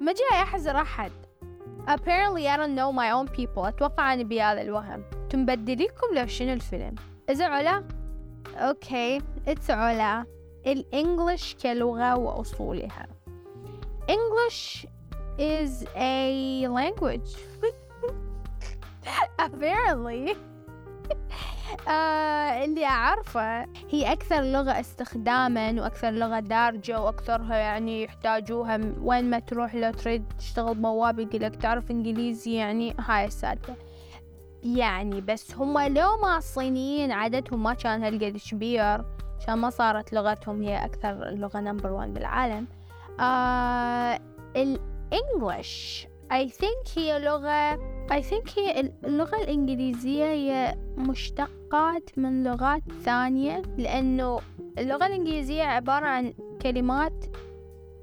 ما 0.00 0.12
جاي 0.12 0.42
أحزر 0.42 0.76
أحد 0.80 1.12
Apparently 1.86 2.46
I 2.48 2.56
don't 2.56 2.74
know 2.76 2.92
my 2.92 3.10
own 3.10 3.28
people 3.28 3.58
أتوقع 3.58 4.12
أني 4.12 4.24
بهذا 4.24 4.60
الوهم 4.62 5.04
تنبدليكم 5.30 6.14
لو 6.14 6.26
شنو 6.26 6.52
الفيلم 6.52 6.94
إذا 7.30 7.46
علا؟ 7.46 7.84
أوكي 8.56 9.20
okay. 9.20 9.22
It's 9.48 9.70
علا 9.70 10.24
الإنجليش 10.66 11.56
كلغة 11.62 12.18
وأصولها 12.18 13.06
English 14.08 14.86
is 15.38 15.84
a 15.96 16.66
language 16.68 17.36
apparently. 19.44 20.36
آه 21.88 22.64
اللي 22.64 22.84
أعرفه 22.84 23.62
هي 23.90 24.12
أكثر 24.12 24.42
لغة 24.42 24.80
استخداما 24.80 25.82
وأكثر 25.82 26.10
لغة 26.10 26.40
دارجة 26.40 27.00
وأكثرها 27.00 27.56
يعني 27.56 28.02
يحتاجوها 28.02 28.80
وين 29.00 29.30
ما 29.30 29.38
تروح 29.38 29.74
لو 29.74 29.90
تريد 29.90 30.24
تشتغل 30.38 30.74
بواب 30.74 31.18
يقولك 31.18 31.56
تعرف 31.56 31.90
إنجليزي 31.90 32.54
يعني 32.54 32.94
هاي 32.98 33.24
السالفة. 33.24 33.74
يعني 34.62 35.20
بس 35.20 35.54
هم 35.54 35.78
لو 35.78 36.16
ما 36.16 36.36
الصينيين 36.36 37.12
عددهم 37.12 37.62
ما 37.62 37.74
كان 37.74 38.02
هالقد 38.04 38.36
كبير 38.50 39.04
عشان 39.40 39.54
ما 39.54 39.70
صارت 39.70 40.12
لغتهم 40.12 40.62
هي 40.62 40.84
أكثر 40.84 41.30
لغة 41.30 41.60
نمبر 41.60 41.92
وان 41.92 42.12
بالعالم. 42.12 42.66
آه 43.20 44.20
الإنجليش 44.56 46.06
I 46.32 46.48
think 46.48 46.98
هي 46.98 47.18
لغة 47.18 47.91
I 48.10 48.20
think 48.20 48.58
هي 48.58 48.92
اللغة 49.04 49.36
الإنجليزية 49.36 50.24
هي 50.24 50.78
مشتقات 50.96 52.10
من 52.16 52.44
لغات 52.44 52.82
ثانية 53.04 53.62
لأنه 53.78 54.40
اللغة 54.78 55.06
الإنجليزية 55.06 55.62
عبارة 55.62 56.06
عن 56.06 56.34
كلمات 56.62 57.24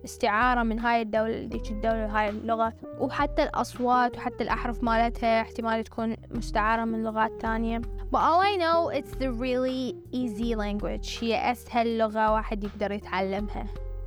استعارة 0.06 0.64
من 0.64 0.80
هاي 0.80 1.02
الدولة 1.02 1.44
ديك 1.44 1.72
الدولة 1.72 2.06
هاي 2.06 2.30
اللغة. 2.30 2.74
وحتى 3.00 3.44
الأصوات 3.44 4.18
وحتى 4.18 4.44
الأحرف 4.44 4.84
مالتها 4.84 5.42
احتمال 5.42 5.84
تكون 5.84 6.16
مستعارة 6.30 6.86
من 6.86 7.04
لغات 7.04 7.32
ثانية. 7.42 7.82
But 8.12 8.20
all 8.20 8.42
I 8.42 8.56
know 8.56 8.90
it's 8.90 9.16
the 9.20 9.32
really 9.32 9.96
easy 10.12 10.56
language. 10.56 11.24
هي 11.24 11.52
أسهل 11.52 11.98
لغة 11.98 12.34
واحد 12.34 12.64
يقدر 12.64 12.92
يتعلمها. 12.92 13.66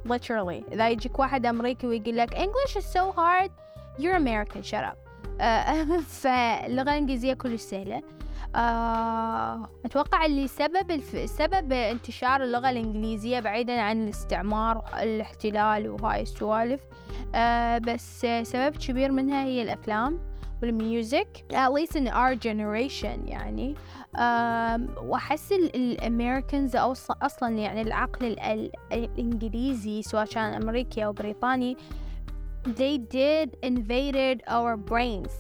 Literally. 0.09 0.73
إذا 0.73 0.89
يجيك 0.91 1.19
واحد 1.19 1.47
أمريكي 1.47 1.87
ويقول 1.87 2.17
لك 2.17 2.35
English 2.35 2.77
is 2.77 2.85
so 2.85 3.13
hard 3.13 3.51
you're 3.99 4.17
American. 4.17 4.63
Shut 4.63 4.85
up. 4.85 5.12
فاللغة 6.23 6.91
الإنجليزية 6.91 7.35
كلش 7.35 7.61
سهلة. 7.61 8.03
آه 8.57 9.69
أتوقع 9.85 10.27
اللي 10.27 10.49
سبب 10.49 10.91
الف... 10.91 11.31
سبب 11.31 11.73
انتشار 11.73 12.43
اللغة 12.43 12.71
الإنجليزية 12.71 13.41
بعيدا 13.41 13.81
عن 13.81 14.05
الاستعمار 14.05 14.85
الاحتلال 15.03 15.89
وهاي 15.89 16.23
السوالف 16.23 16.81
آه 17.35 17.79
بس 17.79 18.27
سبب 18.43 18.77
كبير 18.77 19.13
منها 19.13 19.45
هي 19.45 19.63
الأفلام 19.63 20.33
والميوزك 20.63 21.45
at 21.53 21.71
least 21.73 21.97
in 21.97 22.09
our 22.09 22.35
generation 22.35 23.29
يعني. 23.29 23.75
وأحس 25.03 25.53
الأمريكانز 25.53 26.77
أصلا 27.23 27.49
يعني 27.49 27.83
العقل 27.83 28.37
الإنجليزي 28.93 30.03
سواء 30.03 30.25
كان 30.25 30.63
أمريكي 30.63 31.05
أو 31.05 31.13
بريطاني 31.13 31.77
they 32.66 32.98
did 32.98 33.56
invaded 33.64 34.42
our 34.48 34.76
brains 34.78 35.32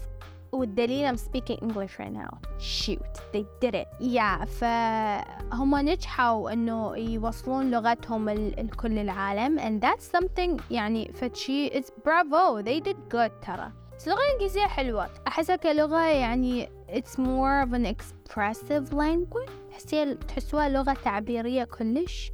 والدليل 0.51 1.07
I'm 1.07 1.17
speaking 1.17 1.57
English 1.61 1.99
right 1.99 2.13
now 2.13 2.39
shoot 2.59 3.13
they 3.33 3.45
did 3.61 3.75
it 3.75 3.87
yeah 3.99 4.45
فهم 4.45 5.75
نجحوا 5.75 6.53
انه 6.53 6.97
يوصلون 6.97 7.71
لغتهم 7.71 8.29
لكل 8.29 8.99
العالم 8.99 9.59
and 9.59 9.83
that's 9.83 10.19
something 10.19 10.61
يعني 10.71 11.11
فشي 11.13 11.69
it's 11.69 11.89
bravo 12.05 12.61
they 12.61 12.79
did 12.79 12.97
good 13.13 13.31
ترى 13.45 13.71
بس 13.97 14.07
اللغة 14.07 14.19
الإنجليزية 14.27 14.67
حلوة 14.67 15.09
أحسها 15.27 15.55
كلغة 15.55 15.99
يعني 16.07 16.69
it's 16.89 17.17
more 17.17 17.67
of 17.67 17.73
an 17.73 17.85
expressive 17.85 18.93
language 18.93 19.51
تحسيها 19.71 20.13
تحسوها 20.13 20.69
لغة 20.69 20.93
تعبيرية 21.03 21.63
كلش 21.63 22.31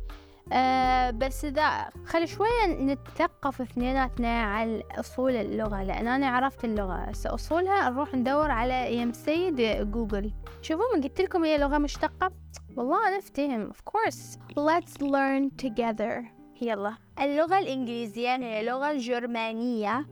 أه 0.53 1.11
بس 1.11 1.45
إذا 1.45 1.91
خل 2.07 2.29
شوية 2.29 2.67
نتثقف 2.67 3.61
اثنيناتنا 3.61 4.43
على 4.43 4.83
أصول 4.99 5.37
اللغة 5.37 5.83
لأن 5.83 6.07
أنا 6.07 6.29
عرفت 6.29 6.65
اللغة. 6.65 6.95
هسه 6.95 7.35
أصولها 7.35 7.91
نروح 7.91 8.15
ندور 8.15 8.51
على 8.51 8.97
يم 8.97 9.13
سيد 9.13 9.61
جوجل. 9.91 10.33
شوفوا 10.63 10.97
من 10.97 11.03
قلت 11.03 11.21
لكم 11.21 11.45
هي 11.45 11.59
لغة 11.59 11.79
مشتقة؟ 11.79 12.33
والله 12.77 13.09
أنا 13.09 13.19
أفتهم. 13.19 13.71
Of 13.71 13.77
course. 13.77 14.39
Let's 14.57 15.03
learn 15.03 15.67
together. 15.67 16.25
يلا. 16.63 16.95
اللغة 17.21 17.59
الإنجليزية 17.59 18.37
هي 18.37 18.65
لغة 18.65 18.93
جرمانية 18.93 20.07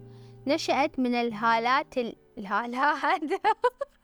نشأت 0.47 0.99
من 0.99 1.15
الهالات 1.15 1.99
ال... 1.99 2.17
الهالات. 2.39 3.21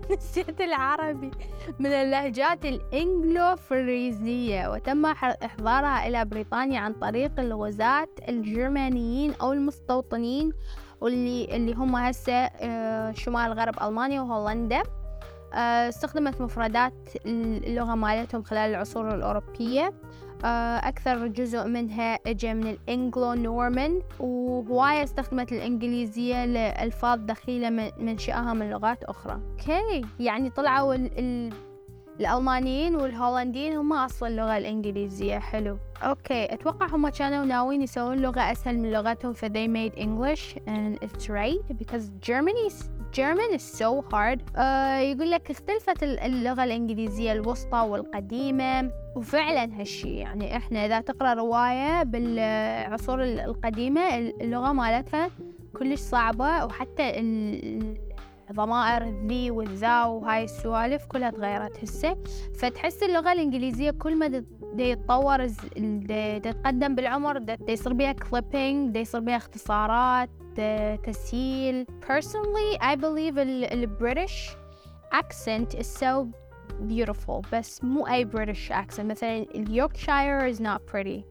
نسيت 0.16 0.60
العربي. 0.60 1.30
من 1.78 1.86
اللهجات 1.92 2.64
الإنجلو 2.64 3.56
فريزية 3.56 4.72
وتم 4.72 5.06
إحضارها 5.06 6.08
إلى 6.08 6.24
بريطانيا 6.24 6.80
عن 6.80 6.92
طريق 6.92 7.40
الغزاة 7.40 8.08
الجرمانيين 8.28 9.34
أو 9.40 9.52
المستوطنين 9.52 10.52
واللي 11.00 11.56
اللي 11.56 11.74
هم 11.74 11.96
هسه 11.96 12.32
آه، 12.32 13.12
شمال 13.12 13.52
غرب 13.52 13.82
ألمانيا 13.82 14.20
وهولندا. 14.20 14.82
آه، 15.54 15.88
استخدمت 15.88 16.40
مفردات 16.40 17.08
اللغة 17.26 17.94
مالتهم 17.94 18.42
خلال 18.42 18.70
العصور 18.70 19.14
الأوروبية. 19.14 19.92
أكثر 20.44 21.26
جزء 21.26 21.66
منها 21.66 22.14
اجى 22.26 22.54
من 22.54 22.66
ال 22.66 22.77
Anglo 22.77 23.32
Norman 23.34 24.02
وهواية 24.20 25.04
استخدمت 25.04 25.52
الإنجليزية 25.52 26.44
لألفاظ 26.44 27.18
دخيلة 27.18 27.70
من 27.70 27.90
منشأها 27.98 28.52
من 28.52 28.70
لغات 28.70 29.04
أخرى. 29.04 29.40
Okay. 29.50 30.06
يعني 30.20 30.50
طلعوا 30.50 30.94
ال 30.94 31.52
الألمانيين 32.20 32.96
والهولنديين 32.96 33.76
هم 33.76 33.92
أصل 33.92 34.26
اللغة 34.26 34.56
الإنجليزية. 34.58 35.38
حلو. 35.38 35.78
Okay. 36.02 36.54
أتوقع 36.54 36.86
هم 36.86 37.08
كانوا 37.08 37.44
ناويين 37.44 37.82
يسوون 37.82 38.16
لغة 38.18 38.40
أسهل 38.52 38.78
من 38.78 38.90
لغتهم 38.90 39.32
ف 39.32 39.44
they 39.44 39.68
made 39.68 39.98
English 39.98 40.56
and 40.66 40.98
it's 41.04 41.28
right 41.28 41.78
because 41.78 42.10
Germany 42.28 42.70
German 43.20 43.50
is 43.58 43.62
so 43.82 44.02
hard. 44.12 44.38
uh, 44.56 44.60
يقول 45.00 45.30
لك 45.30 45.50
اختلفت 45.50 46.02
اللغة 46.02 46.64
الإنجليزية 46.64 47.32
الوسطى 47.32 47.78
والقديمة. 47.78 48.90
وفعلا 49.16 49.80
هالشي 49.80 50.16
يعني 50.16 50.56
إحنا 50.56 50.86
إذا 50.86 51.00
تقرأ 51.00 51.34
رواية 51.34 52.02
بالعصور 52.02 53.24
القديمة 53.24 54.18
اللغة 54.18 54.72
مالتها 54.72 55.30
كلش 55.78 56.00
صعبة 56.00 56.64
وحتى 56.64 57.02
ضمائر 58.52 59.26
ذي 59.26 59.50
والذا 59.50 60.04
وهاي 60.04 60.44
السوالف 60.44 61.06
كلها 61.06 61.30
تغيرت 61.30 61.84
هسه 61.84 62.16
فتحس 62.54 63.02
اللغة 63.02 63.32
الإنجليزية 63.32 63.90
كل 63.90 64.16
ما 64.16 64.26
دي 64.74 64.90
يتطور 64.90 65.46
تتقدم 66.38 66.94
بالعمر 66.94 67.56
يصير 67.68 67.92
بيها 67.92 68.12
كليبينج 68.12 68.96
يصير 68.96 69.20
بيها 69.20 69.36
اختصارات 69.36 70.30
تسهيل. 71.04 71.86
Personally 72.00 72.78
I 72.80 72.96
believe 72.96 73.34
the 73.34 73.86
British 73.86 74.56
accent 75.12 75.74
is 75.74 75.86
so 75.86 76.26
beautiful 76.88 77.46
بس 77.52 77.84
مو 77.84 78.06
أي 78.06 78.24
British 78.24 78.70
accent. 78.70 79.00
مثلا 79.00 79.36
ال 79.54 79.64
Yorkshire 79.64 80.54
is 80.54 80.58
not 80.58 80.80
pretty. 80.92 81.24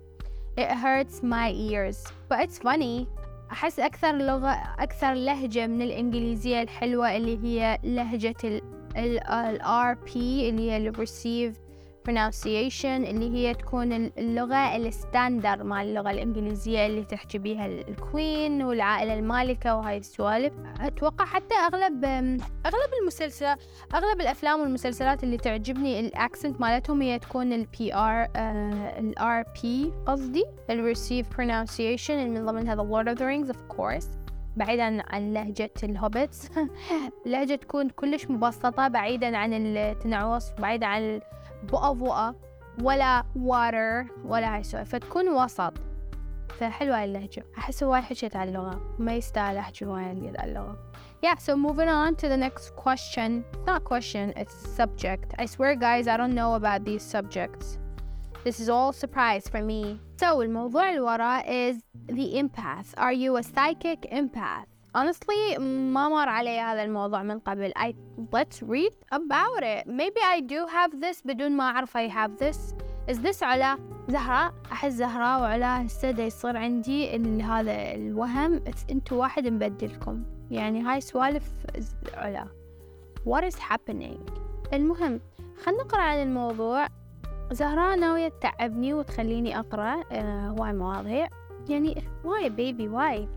It 0.57 0.71
hurts 0.71 1.23
my 1.23 1.51
ears 1.51 1.97
but 2.29 2.39
it's 2.39 2.59
funny. 2.59 3.07
أحس 3.51 3.79
أكثر 3.79 4.11
لغة 4.17 4.49
أكثر 4.79 5.13
لهجة 5.13 5.67
من 5.67 5.81
الإنجليزية 5.81 6.61
الحلوة 6.61 7.17
اللي 7.17 7.43
هي 7.43 7.79
لهجة 7.83 8.61
ال 8.97 9.19
RP 9.61 10.15
اللي 10.17 10.71
هي 10.71 10.77
ال 10.77 10.95
Received 10.95 11.68
pronunciation 12.07 12.85
اللي 12.85 13.33
هي 13.33 13.53
تكون 13.53 13.93
اللغة 13.93 14.75
ال 14.75 14.85
standard 14.85 15.63
مال 15.63 15.87
اللغة 15.87 16.11
الإنجليزية 16.11 16.85
اللي 16.85 17.03
تحكي 17.03 17.37
بيها 17.37 17.65
ال 17.65 17.82
Queen 17.82 18.63
والعائلة 18.63 19.13
المالكة 19.13 19.75
وهاي 19.75 19.97
السوالف. 19.97 20.53
أتوقع 20.81 21.25
حتى 21.25 21.55
أغلب 21.55 22.05
أغلب 22.65 22.91
المسلسلات 23.01 23.59
أغلب 23.95 24.21
الأفلام 24.21 24.59
والمسلسلات 24.59 25.23
اللي 25.23 25.37
تعجبني 25.37 25.99
ال 25.99 26.08
accent 26.08 26.61
مالتهم 26.61 27.01
هي 27.01 27.19
تكون 27.19 27.53
ال 27.53 27.95
PR 27.95 28.27
ال 28.99 29.43
RP 29.63 29.93
قصدي 30.07 30.45
ال 30.69 30.76
Received 30.76 31.27
pronunciation 31.29 32.11
من 32.11 32.45
ضمنها 32.45 32.75
The 32.75 32.87
Lord 32.87 33.07
of 33.07 33.19
the 33.19 33.25
Rings 33.25 33.49
of 33.49 33.77
course. 33.77 34.19
بعيدا 34.57 35.03
عن 35.13 35.33
لهجة 35.33 35.71
ال 35.83 35.92
Hobbits 35.92 36.49
لهجة 37.25 37.55
تكون 37.55 37.89
كلش 37.89 38.25
مبسطة 38.29 38.87
بعيدا 38.87 39.37
عن 39.37 39.53
التنعوص 39.53 40.51
بعيدا 40.59 40.85
عن 40.85 41.21
بؤة 41.62 41.92
بؤة 41.92 42.34
ولا 42.82 43.22
water 43.22 44.24
ولا 44.24 44.54
هاي 44.54 44.60
السوالف 44.60 44.88
فتكون 44.90 45.28
وسط 45.28 45.72
فحلوة 46.58 46.98
هاي 46.98 47.04
اللهجة 47.04 47.44
أحس 47.58 47.82
هواي 47.82 48.02
حكيت 48.02 48.36
على 48.36 48.48
اللغة 48.50 48.80
ما 48.98 49.14
يستاهل 49.16 49.56
أحكي 49.56 49.84
هواي 49.84 50.04
على 50.04 50.44
اللغة 50.44 50.76
Yeah, 51.24 51.38
so 51.38 51.56
moving 51.56 51.88
on 51.88 52.16
to 52.16 52.28
the 52.28 52.36
next 52.36 52.76
question. 52.76 53.46
Not 53.66 53.82
question, 53.84 54.34
it's 54.36 54.54
subject. 54.54 55.32
I 55.38 55.46
swear, 55.46 55.74
guys, 55.74 56.06
I 56.06 56.18
don't 56.18 56.34
know 56.34 56.52
about 56.52 56.84
these 56.84 57.02
subjects. 57.02 57.78
This 58.44 58.60
is 58.60 58.68
all 58.68 58.92
surprise 58.92 59.48
for 59.48 59.62
me. 59.62 59.98
So 60.20 60.40
الموضوع 60.40 60.88
اللي 60.88 61.00
وراه 61.00 61.42
is 61.42 61.76
the 62.08 62.42
empath. 62.42 62.92
Are 62.98 63.12
you 63.12 63.36
a 63.38 63.42
psychic 63.42 64.06
empath? 64.12 64.68
Honestly 64.97 65.59
ما 65.59 66.09
مر 66.09 66.29
علي 66.29 66.59
هذا 66.59 66.83
الموضوع 66.83 67.23
من 67.23 67.39
قبل. 67.39 67.71
I 67.77 67.93
let's 68.35 68.61
read 68.61 68.93
about 69.11 69.63
it. 69.63 69.87
Maybe 69.87 70.21
I 70.35 70.39
do 70.41 70.67
have 70.67 70.91
this 71.01 71.21
بدون 71.25 71.51
ما 71.51 71.63
أعرف 71.63 71.97
I 71.97 72.07
have 72.07 72.31
this. 72.37 72.73
Is 73.11 73.17
this 73.19 73.43
علا 73.43 73.77
زهراء؟ 74.09 74.53
أحس 74.71 74.93
زهراء 74.93 75.41
وعلا 75.41 75.85
هسه 75.85 76.09
يصير 76.09 76.57
عندي 76.57 77.15
هذا 77.41 77.95
الوهم 77.95 78.61
أنتوا 78.91 79.17
واحد 79.17 79.47
مبدلكم. 79.47 80.23
يعني 80.51 80.81
هاي 80.81 81.01
سوالف 81.01 81.51
علا 82.13 82.47
what 83.29 83.43
is 83.43 83.55
happening 83.55 84.17
المهم 84.73 85.19
خلنا 85.63 85.83
نقرأ 85.83 86.01
عن 86.01 86.21
الموضوع. 86.21 86.87
زهراء 87.51 87.95
ناوية 87.99 88.27
تتعبني 88.27 88.93
وتخليني 88.93 89.59
أقرأ 89.59 90.03
آه 90.11 90.47
هواي 90.47 90.73
مواضيع. 90.73 91.27
يعني 91.69 92.03
why 92.23 92.49
baby 92.49 92.87
why 92.87 93.27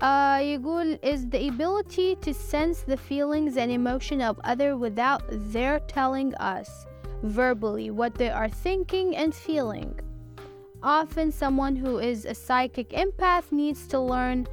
uh, 0.00 0.38
يقول 0.38 0.98
is 1.02 1.28
the 1.28 1.48
ability 1.48 2.16
to 2.16 2.34
sense 2.34 2.80
the 2.82 2.96
feelings 2.96 3.56
and 3.56 3.70
emotion 3.70 4.20
of 4.20 4.40
other 4.44 4.76
without 4.76 5.22
their 5.30 5.80
telling 5.80 6.34
us 6.34 6.86
verbally 7.22 7.90
what 7.90 8.14
they 8.14 8.30
are 8.30 8.48
thinking 8.48 9.16
and 9.16 9.34
feeling. 9.34 9.98
Often 10.82 11.32
someone 11.32 11.76
who 11.76 11.98
is 11.98 12.26
a 12.26 12.34
psychic 12.34 12.90
empath 12.90 13.50
needs 13.50 13.86
to 13.88 13.98
learn 13.98 14.46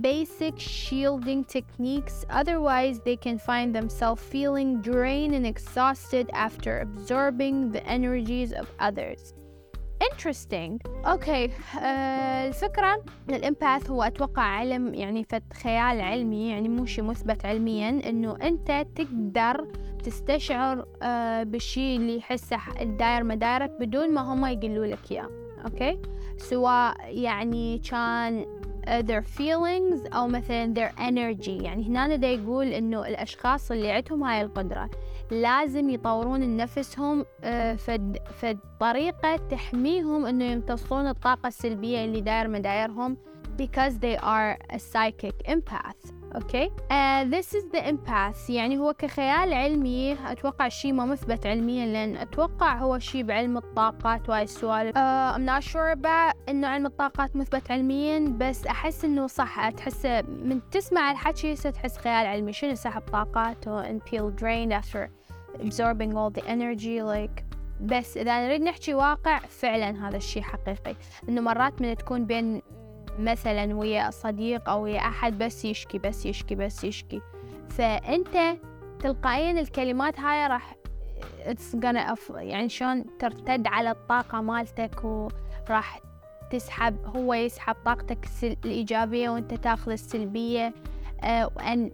basic 0.00 0.58
shielding 0.58 1.44
techniques 1.44 2.24
otherwise 2.28 2.98
they 3.00 3.16
can 3.16 3.38
find 3.38 3.74
themselves 3.74 4.22
feeling 4.22 4.80
drained 4.80 5.34
and 5.34 5.46
exhausted 5.46 6.28
after 6.32 6.80
absorbing 6.80 7.70
the 7.70 7.86
energies 7.86 8.52
of 8.52 8.68
others. 8.80 9.34
Interesting 10.01 10.87
أوكي 11.05 11.47
okay. 11.47 11.51
uh, 11.75 11.83
الفكرة 12.47 13.03
الإمباث 13.29 13.89
هو 13.89 14.03
أتوقع 14.03 14.41
علم 14.41 14.93
يعني 14.93 15.23
فت 15.23 15.53
خيال 15.53 16.01
علمي 16.01 16.49
يعني 16.49 16.69
مو 16.69 16.85
شيء 16.85 17.03
مثبت 17.03 17.45
علميا 17.45 17.89
إنه 17.89 18.37
أنت 18.41 18.85
تقدر 18.95 19.67
تستشعر 20.03 20.81
uh, 20.81 20.85
بالشيء 21.43 21.97
اللي 21.97 22.17
يحسه 22.17 22.59
الداير 22.81 23.23
مدارك 23.23 23.69
بدون 23.79 24.13
ما 24.13 24.21
هم 24.21 24.45
يقولوا 24.45 24.85
لك 24.85 25.11
إياه 25.11 25.29
okay. 25.65 25.99
سواء 26.37 26.95
يعني 27.07 27.77
كان 27.77 28.45
their 28.85 29.23
feelings 29.37 30.15
أو 30.15 30.27
مثلا 30.27 30.73
their 30.73 30.99
energy. 30.99 31.63
يعني 31.63 31.87
هنا 31.87 32.15
دا 32.15 32.27
يقول 32.27 32.67
إنه 32.67 33.07
الأشخاص 33.07 33.71
اللي 33.71 33.91
عندهم 33.91 34.23
هاي 34.23 34.41
القدرة 34.41 34.89
لازم 35.31 35.89
يطورون 35.89 36.57
نفسهم 36.57 37.25
فد 37.77 38.17
فد 38.39 38.59
طريقة 38.79 39.35
تحميهم 39.35 40.25
إنه 40.25 40.45
يمتصون 40.45 41.07
الطاقة 41.07 41.47
السلبية 41.47 42.05
اللي 42.05 42.21
داير 42.21 42.47
مدايرهم 42.47 43.17
because 43.57 43.93
they 43.99 44.17
are 44.17 44.57
a 44.73 44.79
psychic 44.79 45.51
empath. 45.51 46.20
Okay. 46.35 46.71
This 47.31 47.45
is 47.45 47.63
the 47.73 47.81
empath. 47.91 48.49
يعني 48.49 48.77
هو 48.77 48.93
كخيال 48.93 49.53
علمي 49.53 50.17
أتوقع 50.31 50.67
شيء 50.67 50.93
ما 50.93 51.05
مثبت 51.05 51.47
علميا 51.47 51.85
لأن 51.85 52.15
أتوقع 52.15 52.77
هو 52.77 52.99
شيء 52.99 53.23
بعلم 53.23 53.57
الطاقات 53.57 54.29
وهاي 54.29 54.43
السوالف. 54.43 54.95
Uh, 54.95 55.35
I'm 55.35 55.45
not 55.45 55.63
sure 55.63 55.95
about 55.99 56.49
إنه 56.49 56.67
علم 56.67 56.85
الطاقات 56.85 57.35
مثبت 57.35 57.71
علميا 57.71 58.35
بس 58.37 58.67
أحس 58.67 59.05
إنه 59.05 59.27
صح. 59.27 59.69
تحس 59.69 60.05
من 60.27 60.61
تسمع 60.71 61.11
الحكي 61.11 61.55
ستحس 61.55 61.97
خيال 61.97 62.25
علمي. 62.25 62.53
شنو 62.53 62.75
سحب 62.75 63.01
طاقاته 63.01 63.83
and 63.83 64.01
feel 64.01 64.29
drained 64.41 64.73
after 64.73 65.09
absorbing 65.59 66.13
all 66.13 66.29
the 66.39 66.45
energy 66.47 67.01
like. 67.01 67.43
بس 67.81 68.17
إذا 68.17 68.47
نريد 68.47 68.61
نحكي 68.61 68.93
واقع 68.93 69.39
فعلا 69.39 70.07
هذا 70.07 70.17
الشيء 70.17 70.43
حقيقي. 70.43 70.95
إنه 71.29 71.41
مرات 71.41 71.81
من 71.81 71.95
تكون 71.95 72.25
بين 72.25 72.61
مثلا 73.19 73.75
ويا 73.75 74.09
صديق 74.09 74.69
أو 74.69 74.83
ويا 74.83 74.99
أحد 74.99 75.37
بس 75.37 75.65
يشكي 75.65 75.97
بس 75.97 76.25
يشكي 76.25 76.55
بس 76.55 76.83
يشكي. 76.83 77.21
فأنت 77.69 78.57
تلقائيا 78.99 79.51
الكلمات 79.61 80.19
هاي 80.19 80.47
راح 80.47 80.75
gonna 81.75 82.17
يعني 82.35 82.69
شلون 82.69 83.05
ترتد 83.19 83.67
على 83.67 83.91
الطاقة 83.91 84.41
مالتك 84.41 85.03
وراح 85.03 85.99
تسحب 86.51 87.05
هو 87.05 87.33
يسحب 87.33 87.75
طاقتك 87.85 88.25
الإيجابية 88.43 89.29
وأنت 89.29 89.53
تاخذ 89.53 89.91
السلبية. 89.91 90.73
وأن 91.23 91.91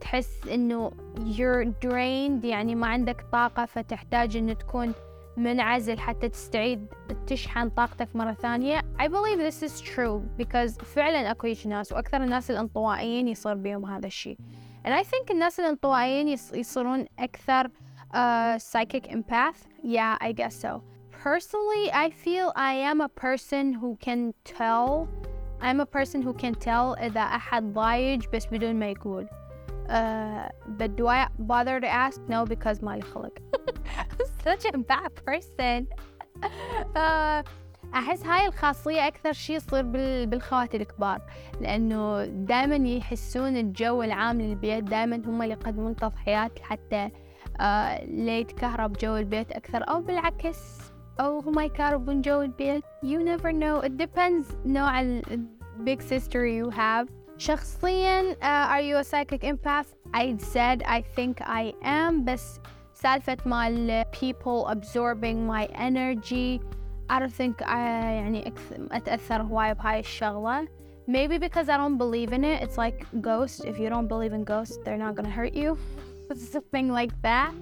تحس 0.00 0.48
إنه 0.48 0.90
you're 1.16 1.68
drained 1.86 2.44
يعني 2.44 2.74
ما 2.74 2.86
عندك 2.86 3.24
طاقة 3.32 3.64
فتحتاج 3.64 4.36
إنه 4.36 4.52
تكون 4.52 4.92
منعزل 5.36 5.98
حتى 5.98 6.28
تستعيد 6.28 6.86
تشحن 7.26 7.68
طاقتك 7.68 8.16
مرة 8.16 8.32
ثانية 8.32 8.80
I 8.98 9.08
believe 9.08 9.38
this 9.38 9.62
is 9.62 9.80
true 9.80 10.22
because 10.38 10.84
فعلا 10.84 11.30
أكو 11.30 11.54
ناس 11.66 11.92
وأكثر 11.92 12.22
الناس 12.22 12.50
الانطوائيين 12.50 13.28
يصير 13.28 13.54
بيهم 13.54 13.86
هذا 13.86 14.06
الشيء 14.06 14.38
and 14.84 14.94
I 14.94 15.02
think 15.02 15.30
الناس 15.30 15.60
الانطوائيين 15.60 16.28
يصيرون 16.54 17.06
أكثر 17.18 17.66
uh, 17.66 18.58
psychic 18.58 19.08
empath 19.08 19.66
yeah 19.82 20.16
I 20.20 20.32
guess 20.32 20.54
so 20.54 20.82
personally 21.24 21.90
I 21.92 22.10
feel 22.10 22.52
I 22.56 22.72
am 22.90 23.00
a 23.00 23.08
person 23.08 23.72
who 23.72 23.96
can 24.06 24.34
tell 24.44 25.08
I'm 25.60 25.80
a 25.80 25.86
person 25.86 26.22
who 26.22 26.34
can 26.34 26.54
tell 26.54 26.96
إذا 26.98 27.20
أحد 27.20 27.72
ضايج 27.72 28.26
بس 28.32 28.46
بدون 28.46 28.74
ما 28.74 28.90
يقول 28.90 29.28
uh, 29.88 30.48
but 30.66 30.96
do 30.96 31.06
I 31.06 31.28
bother 31.38 31.80
to 31.80 31.86
ask? 31.86 32.20
No, 32.28 32.44
because 32.44 32.82
مالي 32.82 33.02
خلق. 33.02 33.38
Such 34.46 34.64
a 34.72 34.78
bad 34.78 35.12
person. 35.26 35.86
أحس 37.94 38.26
هاي 38.26 38.46
الخاصية 38.46 39.06
أكثر 39.06 39.32
شي 39.32 39.54
يصير 39.54 39.82
بالخوات 40.26 40.74
الكبار 40.74 41.20
لأنه 41.60 42.24
دائما 42.24 42.88
يحسون 42.88 43.56
الجو 43.56 44.02
العام 44.02 44.40
للبيت 44.40 44.84
دائما 44.84 45.22
هم 45.26 45.42
اللي 45.42 45.54
يقدمون 45.54 45.96
تضحيات 45.96 46.58
حتى 46.58 47.10
uh, 47.44 47.62
ليتكهرب 48.04 48.92
جو 48.92 49.16
البيت 49.16 49.52
أكثر 49.52 49.82
أو 49.88 50.00
بالعكس 50.00 50.78
أو 51.20 51.38
هم 51.38 51.60
يكهربون 51.60 52.20
جو 52.20 52.42
البيت. 52.42 52.84
You 53.04 53.18
never 53.22 53.52
know. 53.52 53.86
It 53.86 53.96
depends 53.96 54.54
نوع 54.66 55.00
ال 55.00 55.22
big 55.84 56.02
sister 56.02 56.46
you 56.46 56.70
have. 56.70 57.08
شخصيا 57.38 58.34
uh, 58.34 58.44
are 58.44 58.80
you 58.80 58.96
a 58.96 59.04
psychic 59.04 59.42
empath? 59.42 59.86
I 60.14 60.36
said 60.38 60.82
I 60.82 61.02
think 61.16 61.40
I 61.40 61.74
am 61.84 62.24
بس 62.24 62.60
سالفة 62.95 63.37
مال 63.45 64.05
people 64.11 64.67
absorbing 64.67 65.47
my 65.47 65.65
energy 65.73 66.61
I 67.09 67.19
don't 67.19 67.33
think 67.33 67.61
I 67.61 67.77
يعني 68.19 68.53
أتأثر 68.91 69.41
هواي 69.41 69.73
بهاي 69.73 69.99
الشغلة 69.99 70.67
maybe 71.07 71.37
because 71.37 71.67
I 71.67 71.77
don't 71.77 71.97
believe 71.97 72.31
in 72.33 72.43
it 72.43 72.61
it's 72.63 72.77
like 72.77 73.05
ghost 73.21 73.65
if 73.65 73.79
you 73.79 73.89
don't 73.89 74.07
believe 74.07 74.33
in 74.33 74.43
ghosts 74.43 74.77
they're 74.83 74.97
not 74.97 75.15
gonna 75.15 75.29
hurt 75.29 75.53
you 75.53 75.77
something 76.35 76.89
like 76.89 77.13
that 77.21 77.53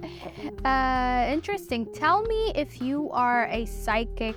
uh, 0.66 1.34
interesting 1.34 1.92
tell 1.94 2.22
me 2.24 2.52
if 2.56 2.82
you 2.82 3.10
are 3.12 3.48
a 3.48 3.66
psychic 3.66 4.36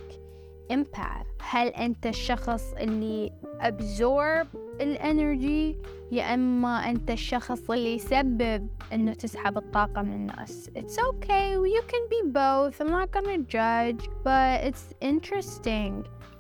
empath 0.74 1.28
هل 1.50 1.68
أنت 1.68 2.06
الشخص 2.06 2.74
اللي 2.74 3.32
absorb 3.62 4.48
الانرجي 4.82 5.78
يا 6.12 6.34
إما 6.34 6.90
أنت 6.90 7.12
الشخص 7.12 7.70
اللي 7.72 7.96
يسبب 7.96 8.68
إنه 8.94 9.14
تسحب 9.14 9.58
الطاقة 9.58 10.02
من 10.02 10.14
الناس. 10.14 10.70
It's 10.76 10.98
okay 10.98 11.56
you 11.76 11.82
can 11.92 12.04
be 12.10 12.32
both 12.32 12.82
I'm 12.82 12.90
not 12.92 13.12
gonna 13.12 13.38
judge 13.38 14.10
but 14.26 14.64
it's 14.70 14.94
interesting. 15.02 15.94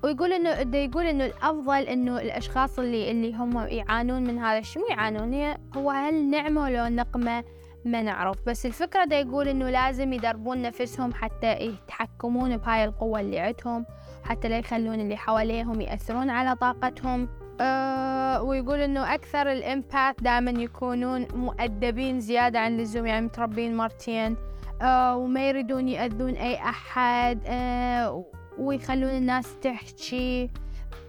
ويقول 0.03 0.33
إنه 0.33 0.63
ده 0.63 0.77
يقول 0.77 1.05
إنه 1.05 1.25
الأفضل 1.25 1.81
إنه 1.81 2.19
الأشخاص 2.21 2.79
اللي 2.79 3.11
اللي 3.11 3.33
هم 3.35 3.57
يعانون 3.57 4.23
من 4.23 4.39
هذا. 4.39 4.57
الشيء 4.59 4.89
يعانون؟ 4.89 5.55
هو 5.77 5.91
هل 5.91 6.29
نعمة 6.29 6.69
لو 6.69 6.87
نقمة؟ 6.95 7.43
ما 7.85 8.01
نعرف. 8.01 8.37
بس 8.47 8.65
الفكرة 8.65 9.05
ده 9.05 9.15
يقول 9.15 9.47
إنه 9.47 9.69
لازم 9.69 10.13
يدربون 10.13 10.61
نفسهم 10.61 11.13
حتى 11.13 11.51
يتحكمون 11.59 12.57
بهاي 12.57 12.85
القوة 12.85 13.19
اللي 13.19 13.39
عندهم. 13.39 13.85
حتى 14.27 14.49
لا 14.49 14.57
يخلون 14.57 14.99
اللي 14.99 15.17
حواليهم 15.17 15.81
يأثرون 15.81 16.29
على 16.29 16.55
طاقتهم. 16.55 17.29
أه 17.61 18.41
ويقول 18.41 18.79
إنه 18.79 19.13
أكثر 19.13 19.51
الامباث 19.51 20.15
دائما 20.21 20.51
يكونون 20.51 21.27
مؤدبين 21.33 22.19
زيادة 22.19 22.59
عن 22.59 22.73
اللزوم 22.73 23.05
يعني 23.05 23.25
متربين 23.25 23.77
مرتين. 23.77 24.37
أه 24.81 25.17
وما 25.17 25.49
يريدون 25.49 25.87
يأذون 25.87 26.33
أي 26.33 26.55
أحد. 26.55 27.39
أه 27.45 28.25
ويخلون 28.57 29.09
الناس 29.09 29.59
تحكي 29.59 30.49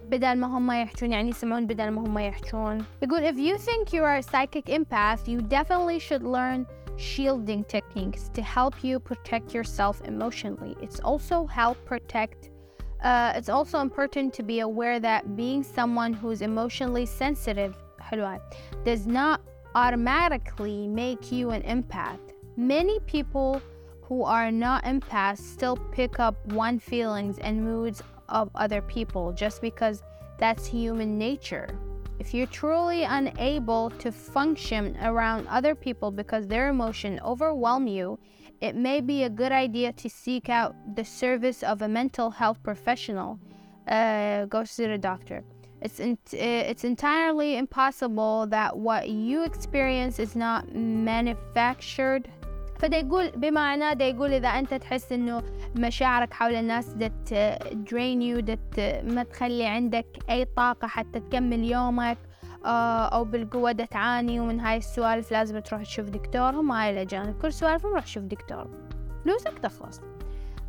بدل 0.08 0.38
ما 0.38 0.46
هم 0.46 0.70
يحجون 0.70 1.12
يعني 1.12 1.28
يسمعون 1.28 1.66
بدل 1.66 1.90
ما 1.90 2.00
هم 2.00 2.18
يحجون 2.18 2.84
يقول 3.02 3.32
if 3.32 3.36
you 3.36 3.58
think 3.58 3.92
you 3.92 4.02
are 4.02 4.16
a 4.16 4.22
psychic 4.22 4.66
empath 4.68 5.28
you 5.28 5.40
definitely 5.40 5.98
should 5.98 6.22
learn 6.22 6.66
shielding 6.98 7.62
techniques 7.64 8.28
to 8.36 8.42
help 8.42 8.74
you 8.82 8.98
protect 8.98 9.54
yourself 9.54 10.02
emotionally. 10.12 10.74
It's 10.82 11.00
also 11.00 11.46
help 11.46 11.76
protect 11.86 12.47
uh, 13.02 13.32
it's 13.36 13.48
also 13.48 13.78
important 13.78 14.34
to 14.34 14.42
be 14.42 14.60
aware 14.60 14.98
that 15.00 15.36
being 15.36 15.62
someone 15.62 16.12
who's 16.12 16.42
emotionally 16.42 17.06
sensitive 17.06 17.76
does 18.84 19.06
not 19.06 19.40
automatically 19.74 20.88
make 20.88 21.30
you 21.30 21.50
an 21.50 21.62
empath. 21.62 22.18
Many 22.56 22.98
people 23.00 23.60
who 24.02 24.24
are 24.24 24.50
not 24.50 24.84
empaths 24.84 25.38
still 25.38 25.76
pick 25.92 26.18
up 26.18 26.34
one 26.52 26.78
feelings 26.78 27.38
and 27.38 27.62
moods 27.62 28.02
of 28.28 28.50
other 28.54 28.80
people 28.82 29.32
just 29.32 29.60
because 29.60 30.02
that's 30.38 30.66
human 30.66 31.18
nature. 31.18 31.68
If 32.18 32.34
you're 32.34 32.46
truly 32.46 33.04
unable 33.04 33.90
to 33.90 34.10
function 34.10 34.96
around 35.02 35.46
other 35.46 35.74
people 35.74 36.10
because 36.10 36.46
their 36.46 36.68
emotion 36.68 37.20
overwhelm 37.24 37.86
you, 37.86 38.18
it 38.60 38.74
may 38.74 39.00
be 39.00 39.22
a 39.22 39.30
good 39.30 39.52
idea 39.52 39.92
to 39.92 40.10
seek 40.10 40.48
out 40.48 40.74
the 40.96 41.04
service 41.04 41.62
of 41.62 41.82
a 41.82 41.88
mental 41.88 42.30
health 42.30 42.60
professional. 42.62 43.38
Uh, 43.86 44.46
go 44.46 44.64
see 44.64 44.86
the 44.86 44.98
doctor. 44.98 45.44
It's, 45.80 46.00
in, 46.00 46.18
it's 46.32 46.82
entirely 46.82 47.56
impossible 47.56 48.46
that 48.48 48.76
what 48.76 49.08
you 49.08 49.44
experience 49.44 50.18
is 50.18 50.34
not 50.34 50.74
manufactured 50.74 52.28
فدا 52.78 52.96
يقول 52.96 53.30
بمعنى 53.30 53.94
دا 53.94 54.04
يقول 54.04 54.32
إذا 54.32 54.48
أنت 54.48 54.74
تحس 54.74 55.12
إنه 55.12 55.42
مشاعرك 55.76 56.34
حول 56.34 56.54
الناس 56.54 56.88
دت 56.88 57.34
درين 57.72 58.22
يو 58.22 58.40
دت 58.40 58.80
ما 59.04 59.22
تخلي 59.22 59.66
عندك 59.66 60.06
أي 60.30 60.44
طاقة 60.44 60.88
حتى 60.88 61.20
تكمل 61.20 61.64
يومك 61.64 62.18
آه، 62.64 63.04
أو 63.06 63.24
بالقوة 63.24 63.72
تعاني 63.72 64.40
ومن 64.40 64.60
هاي 64.60 64.76
السوالف 64.76 65.32
لازم 65.32 65.58
تروح 65.58 65.82
تشوف 65.82 66.08
دكتور 66.08 66.50
هم 66.50 66.72
هاي 66.72 66.90
الأجانب. 66.90 67.38
كل 67.42 67.52
سوالفهم 67.52 67.94
روح 67.94 68.06
شوف 68.06 68.24
دكتور 68.24 68.68
فلوسك 69.24 69.58
تخلص. 69.58 70.00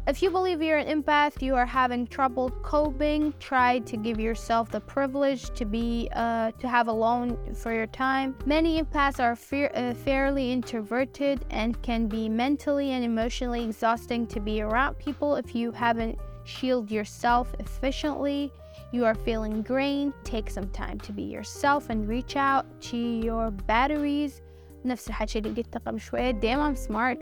If 0.09 0.23
you 0.23 0.31
believe 0.31 0.59
you're 0.59 0.79
an 0.79 1.03
empath, 1.03 1.39
you 1.39 1.53
are 1.53 1.67
having 1.67 2.07
trouble 2.07 2.49
coping, 2.63 3.31
try 3.39 3.77
to 3.77 3.95
give 3.95 4.19
yourself 4.19 4.71
the 4.71 4.79
privilege 4.81 5.53
to 5.53 5.65
be 5.65 6.09
uh, 6.13 6.49
to 6.53 6.67
have 6.67 6.87
alone 6.87 7.37
for 7.53 7.71
your 7.71 7.85
time. 7.85 8.35
Many 8.47 8.81
empaths 8.81 9.19
are 9.19 9.35
fear, 9.35 9.69
uh, 9.75 9.93
fairly 9.93 10.51
introverted 10.51 11.45
and 11.51 11.79
can 11.83 12.07
be 12.07 12.27
mentally 12.27 12.89
and 12.93 13.05
emotionally 13.05 13.63
exhausting 13.63 14.25
to 14.29 14.39
be 14.39 14.63
around 14.63 14.97
people 14.97 15.35
if 15.35 15.53
you 15.53 15.71
haven't 15.71 16.17
shielded 16.43 16.89
yourself 16.89 17.53
efficiently. 17.59 18.51
You 18.91 19.05
are 19.05 19.13
feeling 19.13 19.61
drained, 19.61 20.13
take 20.23 20.49
some 20.49 20.69
time 20.69 20.99
to 21.01 21.11
be 21.11 21.21
yourself 21.21 21.91
and 21.91 22.07
reach 22.07 22.35
out 22.35 22.65
to 22.89 22.97
your 22.97 23.51
batteries 23.51 24.41
نفس 24.85 25.07
الحكي 25.07 25.39
اللي 25.39 25.49
قلته 25.49 25.79
قبل 25.79 25.99
شوية 25.99 26.31
دايما 26.31 26.73
smart 26.73 27.19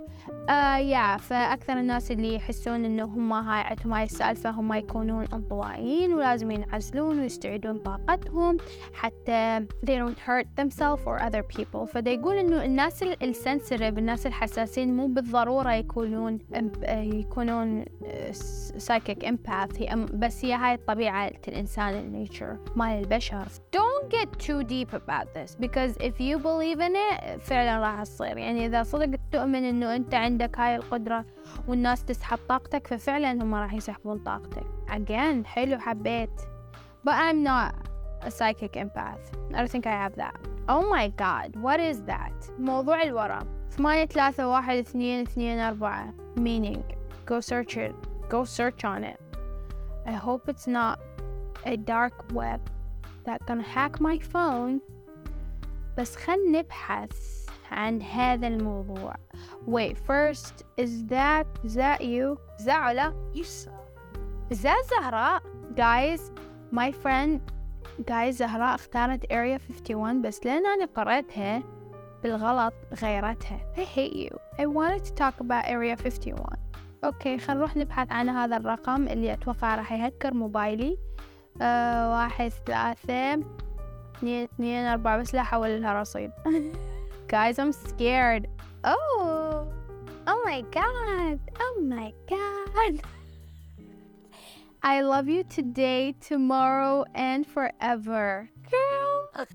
آه 0.50 0.78
يا 0.78 1.18
فأكثر 1.18 1.74
الناس 1.74 2.12
اللي 2.12 2.36
يحسون 2.36 2.86
إنه 2.86 3.04
هم 3.04 3.34
هاي 3.34 3.62
عندهم 3.62 3.94
هاي 3.94 4.04
السالفة 4.04 4.50
هم 4.50 4.74
يكونون 4.74 5.26
انطوائيين 5.34 6.14
ولازم 6.14 6.52
ينعزلون 6.52 7.20
ويستعيدون 7.20 7.78
طاقتهم 7.78 8.58
حتى 8.94 9.60
they 9.86 9.90
don't 9.90 10.20
hurt 10.28 10.48
themselves 10.62 11.02
or 11.06 11.20
other 11.22 11.58
people. 11.58 11.86
فدا 11.86 12.12
يقول 12.12 12.36
إنه 12.38 12.66
الناس 12.66 13.04
ال 13.04 13.13
sensitive 13.13 13.98
الناس 13.98 14.28
الحساسين 14.28 14.98
مو 14.98 15.08
بالضرورة 15.08 15.74
يكونون 15.74 16.40
يكونون 16.94 17.86
psychic 18.78 19.24
empath. 19.24 19.82
هي 19.82 20.06
بس 20.14 20.46
هي 20.46 20.54
هاي 20.54 20.78
طبيعة 20.78 21.32
الإنسان 21.48 21.94
ال 21.94 22.03
nature 22.03 22.58
مال 22.76 23.00
البشر. 23.00 23.46
Don't 23.78 24.10
get 24.10 24.40
too 24.40 24.64
deep 24.64 24.94
about 24.94 25.34
this 25.34 25.56
because 25.56 25.94
if 26.00 26.20
you 26.20 26.38
believe 26.40 26.80
in 26.80 26.94
it 26.96 27.42
فعلا 27.48 27.80
راح 27.80 28.04
تصير. 28.04 28.38
يعني 28.38 28.66
إذا 28.66 28.84
صدق 28.84 29.20
تؤمن 29.32 29.64
إنه 29.64 29.96
أنت 29.96 30.14
عندك 30.16 30.60
هاي 30.60 30.76
القدرة 30.76 31.26
والناس 31.68 32.06
تسحب 32.06 32.40
طاقتك 32.50 32.88
ففعلا 32.88 33.32
هم 33.32 33.56
راح 33.56 33.74
يسحبون 33.74 34.18
طاقتك. 34.18 34.66
Again 34.90 35.46
حلو 35.46 35.78
حبيت. 35.78 36.42
But 37.06 37.14
I'm 37.14 37.44
not 37.44 37.76
a 38.22 38.32
psychic 38.32 38.74
empath. 38.74 39.24
I 39.54 39.58
don't 39.58 39.72
think 39.72 39.88
I 39.88 39.98
have 40.04 40.16
that. 40.16 40.36
Oh 40.70 40.84
my 40.96 41.08
god 41.08 41.56
what 41.56 41.80
is 41.80 42.02
that? 42.02 42.60
موضوع 42.60 43.04
الورا. 43.04 43.40
ثمانية 43.72 44.06
ثلاثة 44.06 44.48
واحد 44.48 44.76
اثنين 44.78 45.22
اثنين 45.22 45.60
أربعة. 45.60 46.14
Meaning 46.36 46.84
go 47.26 47.40
search 47.40 47.78
it. 47.78 47.96
Go 48.30 48.44
search 48.44 48.84
on 48.84 49.04
it. 49.04 49.20
I 50.06 50.12
hope 50.12 50.50
it's 50.50 50.68
not 50.68 51.00
a 51.66 51.78
dark 51.78 52.26
web 52.34 52.62
that 53.26 53.40
gonna 53.46 53.64
hack 53.64 54.02
my 54.02 54.20
phone. 54.20 54.82
بس 55.98 56.16
خل 56.16 56.52
نبحث. 56.52 57.37
عن 57.72 58.02
هذا 58.02 58.48
الموضوع. 58.48 59.16
Wait 59.68 59.98
first 59.98 60.64
is 60.82 61.06
that 61.10 61.46
is 61.66 61.76
that 61.76 62.02
you 62.02 62.38
زعلة 62.60 63.14
yes 63.34 63.68
is 64.54 64.62
that 64.62 64.86
زهراء 64.90 65.42
guys 65.76 66.22
my 66.72 66.92
friend 66.92 67.40
guys 68.02 68.30
زهراء 68.30 68.76
اختارت 68.76 69.26
area 69.26 69.58
51 69.58 70.22
بس 70.22 70.46
لأن 70.46 70.66
أنا 70.66 70.86
قرأتها 70.86 71.64
بالغلط 72.24 72.74
غيرتها. 73.02 73.60
I 73.76 73.80
hate 73.80 74.14
you. 74.16 74.38
I 74.60 74.66
wanted 74.66 75.06
to 75.06 75.14
talk 75.14 75.40
about 75.40 75.66
area 75.66 75.96
51 75.96 76.58
أوكي 77.04 77.38
خل 77.38 77.58
نروح 77.58 77.78
نبحث 77.78 78.12
عن 78.12 78.30
هذا 78.30 78.58
الرقم 78.58 79.08
اللي 79.08 79.34
أتوقع 79.34 79.76
راح 79.76 79.94
يهكر 79.94 80.34
موبايلي. 80.34 80.98
أه 81.62 82.12
واحد 82.12 82.52
ثلاثة 82.66 83.34
اثنين 84.16 84.44
اثنين 84.44 84.86
أربعة 84.86 85.18
بس 85.18 85.36
لا 85.36 85.42
أحول 85.42 85.82
لها 85.82 86.02
رصيد. 86.02 86.32
Guys 87.29 87.59
I'm 87.59 87.73
scared 87.73 88.49
Oh 88.85 89.67
Oh 90.27 90.43
my 90.45 90.61
god 90.71 91.41
Oh 91.61 91.81
my 91.81 92.13
god 92.29 93.01
I 94.85 95.01
love 95.03 95.29
you 95.29 95.45
today, 95.45 96.17
tomorrow, 96.21 97.05
and 97.15 97.47
forever. 97.47 98.51
Girl, 98.69 99.47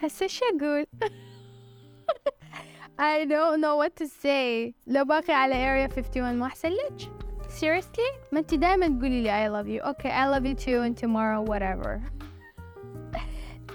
هسه 0.01 0.27
شو 0.27 0.45
أقول؟ 0.45 0.85
I 2.99 3.25
don't 3.25 3.61
know 3.61 3.75
what 3.75 3.95
to 3.95 4.07
say. 4.07 4.73
لو 4.87 5.05
باقي 5.05 5.33
على 5.33 5.53
area 5.53 5.93
51 5.93 6.35
ما 6.39 6.45
أحسن 6.45 6.69
لك؟ 6.69 7.11
Seriously؟ 7.49 8.31
ما 8.31 8.39
أنت 8.39 8.53
دايما 8.53 8.87
تقولي 8.87 9.21
لي 9.23 9.29
I 9.29 9.47
love 9.47 9.67
you. 9.67 9.81
Okay, 9.81 10.09
I 10.11 10.25
love 10.27 10.45
you 10.45 10.55
too 10.55 10.81
and 10.81 10.97
tomorrow 10.97 11.41
whatever. 11.41 12.01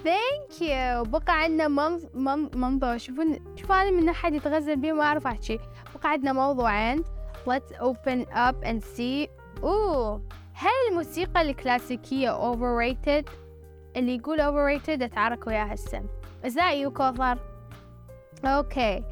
ثانك 0.04 0.62
يو 0.62 1.04
بقى 1.04 1.42
عندنا 1.44 1.68
منظ... 1.68 2.06
من... 2.14 2.60
منظور 2.60 2.98
شوفون 2.98 3.40
شوفوا 3.56 3.76
أنا 3.82 3.92
من 3.92 4.10
أحد 4.10 4.34
يتغزل 4.34 4.76
بيه 4.76 4.92
ما 4.94 5.04
أعرف 5.04 5.28
أحكي. 5.28 5.60
بقى 5.96 6.10
عندنا 6.12 6.34
موضوعين 6.34 7.04
let's 7.50 7.74
open 7.82 8.26
up 8.34 8.66
and 8.66 8.82
see. 8.98 9.30
أوه 9.64 10.22
هل 10.54 10.70
الموسيقى 10.90 11.42
الكلاسيكية 11.42 12.54
overrated 12.54 13.26
اللي 13.96 14.16
يقول 14.16 14.38
overrated 14.40 15.02
أتعارك 15.02 15.48
وياه 15.48 15.64
هسه 15.64 16.02
is 16.46 16.52
that 16.52 16.76
you 16.86 16.90
كوثر 16.90 17.38
okay. 18.46 19.04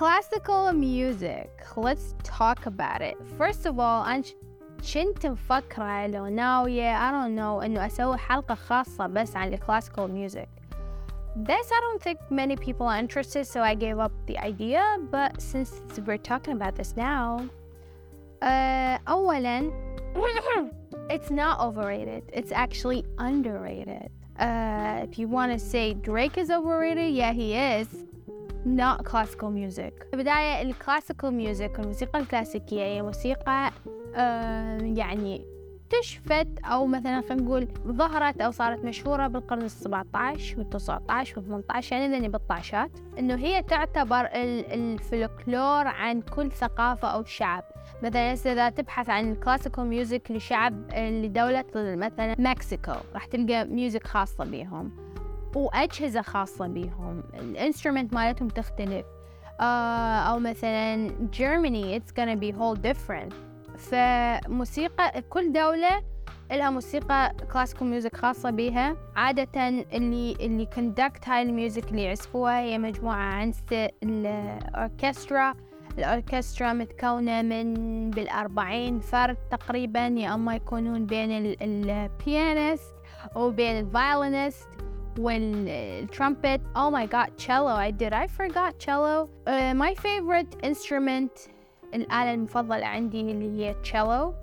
Classical 0.00 0.72
music. 0.72 1.50
Let's 1.76 2.06
talk 2.24 2.66
about 2.66 3.00
it. 3.00 3.16
First 3.38 3.64
of 3.66 3.78
all 3.78 4.02
أنا 4.06 4.22
كنت 4.92 5.26
مفكرة 5.26 6.06
لو 6.06 6.26
ناوية 6.26 7.10
I 7.10 7.12
don't 7.12 7.36
know 7.38 7.64
إنه 7.64 7.86
أسوي 7.86 8.16
حلقة 8.16 8.54
خاصة 8.54 9.06
بس 9.06 9.36
عن 9.36 9.54
الكلاسيكال 9.54 10.28
music 10.28 10.48
This 11.36 11.66
I 11.72 11.80
don't 11.80 12.02
think 12.02 12.18
many 12.30 12.56
people 12.56 12.86
are 12.86 12.98
interested 12.98 13.44
so 13.44 13.60
I 13.60 13.74
gave 13.74 13.98
up 13.98 14.12
the 14.26 14.38
idea 14.38 14.82
but 15.10 15.40
since 15.40 15.70
we're 16.06 16.24
talking 16.32 16.54
about 16.54 16.74
this 16.76 16.96
now 16.96 17.48
uh, 18.42 18.98
أولا 19.08 19.70
it's 21.10 21.30
not 21.30 21.60
overrated 21.60 22.22
it's 22.32 22.52
actually 22.52 23.04
underrated 23.18 24.10
uh, 24.38 25.06
if 25.06 25.18
you 25.18 25.26
want 25.28 25.50
to 25.52 25.58
say 25.58 25.94
Drake 25.94 26.38
is 26.38 26.50
overrated 26.50 27.14
yeah 27.14 27.32
he 27.32 27.54
is 27.54 27.88
not 28.64 29.04
classical 29.04 29.50
music 29.50 29.92
بداية 30.12 30.62
ال 30.62 30.69
classical 30.69 31.30
music 31.30 31.80
الموسيقى 31.80 32.18
الكلاسيكية 32.18 32.82
هي 32.82 33.02
موسيقى 33.02 33.66
آه 33.66 33.93
يعني 34.96 35.44
اكتشفت 35.84 36.48
أو 36.64 36.86
مثلا 36.86 37.20
خلينا 37.20 37.42
نقول 37.42 37.68
ظهرت 37.86 38.40
أو 38.40 38.50
صارت 38.50 38.84
مشهورة 38.84 39.26
بالقرن 39.26 39.62
السبعة 39.62 40.06
عشر 40.14 40.58
والتسعة 40.58 41.02
عشر 41.08 41.38
والثمانية 41.38 41.64
عشر 41.70 41.96
يعني 41.96 42.18
ذني 42.18 42.28
بالطاشات 42.28 42.90
إنه 43.18 43.34
هي 43.34 43.62
تعتبر 43.62 44.28
الفلكلور 44.34 45.86
عن 45.86 46.20
كل 46.20 46.52
ثقافة 46.52 47.08
أو 47.08 47.24
شعب. 47.24 47.64
مثلا 48.02 48.32
إذا 48.32 48.68
تبحث 48.68 49.10
عن 49.10 49.32
ال 49.32 49.37
classical 49.37 49.86
music 49.86 50.30
لشعب 50.30 50.90
لدولة 50.96 51.64
مثلا 51.74 52.34
Mexico 52.38 52.92
راح 53.14 53.24
تلقى 53.26 53.64
music 53.64 54.06
خاصة 54.06 54.44
بيهم 54.44 54.90
وأجهزة 55.56 56.22
خاصة 56.22 56.66
بيهم. 56.66 57.22
ال 57.34 57.41
instrument 57.41 58.14
مالتهم 58.14 58.48
تختلف. 58.48 59.06
uh, 59.58 59.62
أو 60.28 60.38
مثلا 60.38 61.08
Germany 61.32 61.96
it's 61.96 62.12
gonna 62.12 62.36
be 62.36 62.50
whole 62.50 62.74
different. 62.74 63.32
فموسيقى 63.78 65.22
كل 65.22 65.52
دولة 65.52 66.02
لها 66.50 66.70
موسيقى 66.70 67.34
classical 67.52 67.86
music 67.86 68.16
خاصة 68.16 68.50
بيها. 68.50 68.96
عادة 69.16 69.68
اللي 69.68 70.36
اللي 70.40 70.66
conduct 70.66 71.28
هاي 71.28 71.42
ال 71.42 71.50
music 71.50 71.90
اللي 71.90 72.02
يعزفوها 72.02 72.60
هي 72.60 72.78
مجموعة 72.78 73.16
عن 73.16 73.52
الأوركسترا. 74.02 75.54
الأوركسترا 75.98 76.72
متكونة 76.72 77.42
من 77.42 78.10
بالأربعين 78.10 79.00
فرد 79.00 79.36
تقريبا 79.50 80.06
يا 80.06 80.34
أما 80.34 80.54
يكونون 80.54 81.06
بين 81.06 81.56
ال 81.62 81.79
pianist 81.79 82.94
وبين 83.36 83.78
ال 83.78 83.87
violinist 83.87 84.68
وال 85.18 85.50
trumpet 85.50 86.60
oh 86.76 86.90
my 86.90 87.06
god 87.06 87.30
cello. 87.38 87.74
I 87.88 87.90
did 87.90 88.12
I 88.12 88.26
forgot 88.26 88.78
cello? 88.78 89.28
Uh, 89.46 89.74
my 89.74 89.94
favorite 89.94 90.56
instrument 90.62 91.48
الآلة 91.94 92.34
المفضلة 92.34 92.86
عندي 92.86 93.20
اللي 93.20 93.66
هي 93.66 93.74
cello. 93.82 94.34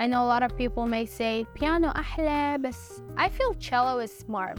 I 0.00 0.06
know 0.06 0.22
a 0.24 0.28
lot 0.34 0.42
of 0.42 0.56
people 0.56 0.86
may 0.86 1.06
say 1.06 1.44
piano 1.60 1.96
أحلى 1.96 2.58
بس 2.58 3.02
I 3.16 3.28
feel 3.28 3.54
cello 3.60 3.98
is 4.06 4.24
smart. 4.26 4.58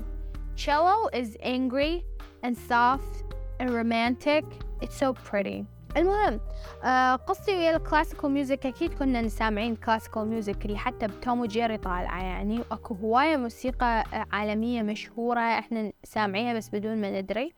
Cello 0.55 1.09
is 1.13 1.37
angry 1.41 2.03
and 2.43 2.55
soft 2.69 3.23
and 3.59 3.69
romantic. 3.69 4.43
It's 4.81 4.97
so 5.03 5.13
pretty. 5.13 5.65
المهم 5.97 6.39
آه 6.83 7.15
قصتي 7.15 7.55
ويا 7.55 7.75
ال 7.75 7.81
classical 7.81 8.31
music 8.31 8.65
أكيد 8.65 8.93
كنا 8.93 9.27
سامعين 9.27 9.75
classical 9.75 10.27
music 10.27 10.65
اللي 10.65 10.77
حتى 10.77 11.07
بتوم 11.07 11.39
وجيري 11.39 11.77
طالعة 11.77 12.23
يعني 12.23 12.59
وأكو 12.59 12.93
هواية 12.93 13.37
موسيقى 13.37 14.03
عالمية 14.31 14.81
مشهورة 14.81 15.39
إحنا 15.39 15.91
سامعيها 16.03 16.53
بس 16.53 16.69
بدون 16.69 17.01
ما 17.01 17.21
ندري. 17.21 17.53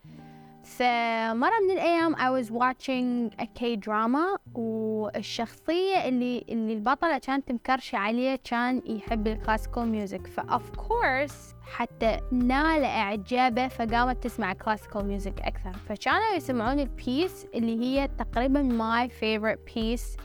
فمرة 0.64 1.60
من 1.64 1.70
الأيام 1.70 2.16
I 2.16 2.30
was 2.30 2.50
watching 2.50 3.30
a 3.38 3.46
K-drama 3.46 4.38
والشخصية 4.54 6.08
اللي 6.08 6.44
اللي 6.48 6.72
البطلة 6.72 7.18
كانت 7.18 7.52
مكرشة 7.52 7.98
عليه 7.98 8.38
كان 8.44 8.82
يحب 8.86 9.26
ال 9.26 9.32
classical 9.32 9.86
music 9.88 10.26
ف 10.26 10.41
of 10.41 10.70
course 10.70 11.54
حتى 11.76 12.20
نال 12.32 12.84
إعجابه 12.84 13.68
فقامت 13.68 14.24
تسمع 14.24 14.52
classical 14.52 15.06
music 15.06 15.40
أكثر. 15.40 15.72
فكانوا 15.88 16.34
يسمعون 16.36 16.80
ال 16.80 16.91
piece 16.91 17.46
اللي 17.54 17.80
هي 17.80 18.08
تقريبا 18.18 18.68
my 18.68 19.08
favorite 19.08 19.74
piece 19.74 20.16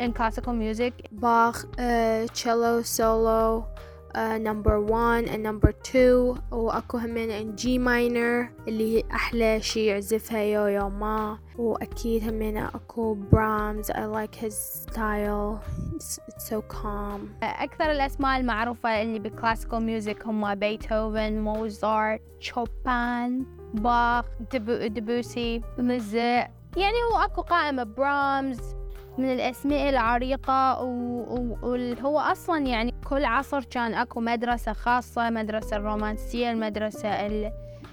in 0.00 0.12
classical 0.12 0.52
music. 0.52 0.92
Bach, 1.12 1.56
uh, 1.78 2.26
cello 2.32 2.82
solo 2.82 3.66
number 4.16 4.76
1 4.76 5.26
and 5.26 5.42
number 5.46 5.72
2 5.84 6.34
واكو 6.50 6.98
همين 6.98 7.30
in 7.30 7.54
G 7.54 7.78
minor 7.78 8.48
اللي 8.68 8.96
هي 8.96 9.04
أحلى 9.12 9.60
شي 9.60 9.86
يعزفها 9.86 10.38
يو 10.38 10.66
يو 10.66 10.88
ما. 10.88 11.38
وأكيد 11.58 12.28
همين 12.28 12.56
أكو 12.56 13.14
برامز 13.14 13.92
like 13.92 14.34
his 14.34 14.54
style. 14.82 15.60
It's, 15.96 16.18
it's 16.28 16.48
so 16.50 16.62
calm. 16.68 17.20
أكثر 17.42 17.90
الأسماء 17.90 18.40
المعروفة 18.40 19.02
اللي 19.02 19.18
بال 19.18 19.30
classical 19.30 19.82
music 19.82 20.26
هم 20.26 20.54
بيتهوفن 20.54 21.38
موزارت 21.40 22.20
شوبان 22.40 23.46
باخ 23.74 24.24
دبو 24.52 24.86
دبوسي 24.86 25.62
مزق 25.78 26.48
يعني 26.76 26.96
هو 27.12 27.24
أكو 27.24 27.42
قائمة 27.42 27.82
برامز 27.82 28.77
من 29.18 29.32
الأسماء 29.32 29.88
العريقة 29.88 30.82
وهو 30.82 32.18
أصلا 32.18 32.66
يعني 32.66 32.94
كل 33.08 33.24
عصر 33.24 33.64
كان 33.64 33.94
أكو 33.94 34.20
مدرسة 34.20 34.72
خاصة 34.72 35.30
مدرسة 35.30 35.76
الرومانسية 35.76 36.50
المدرسة 36.50 37.08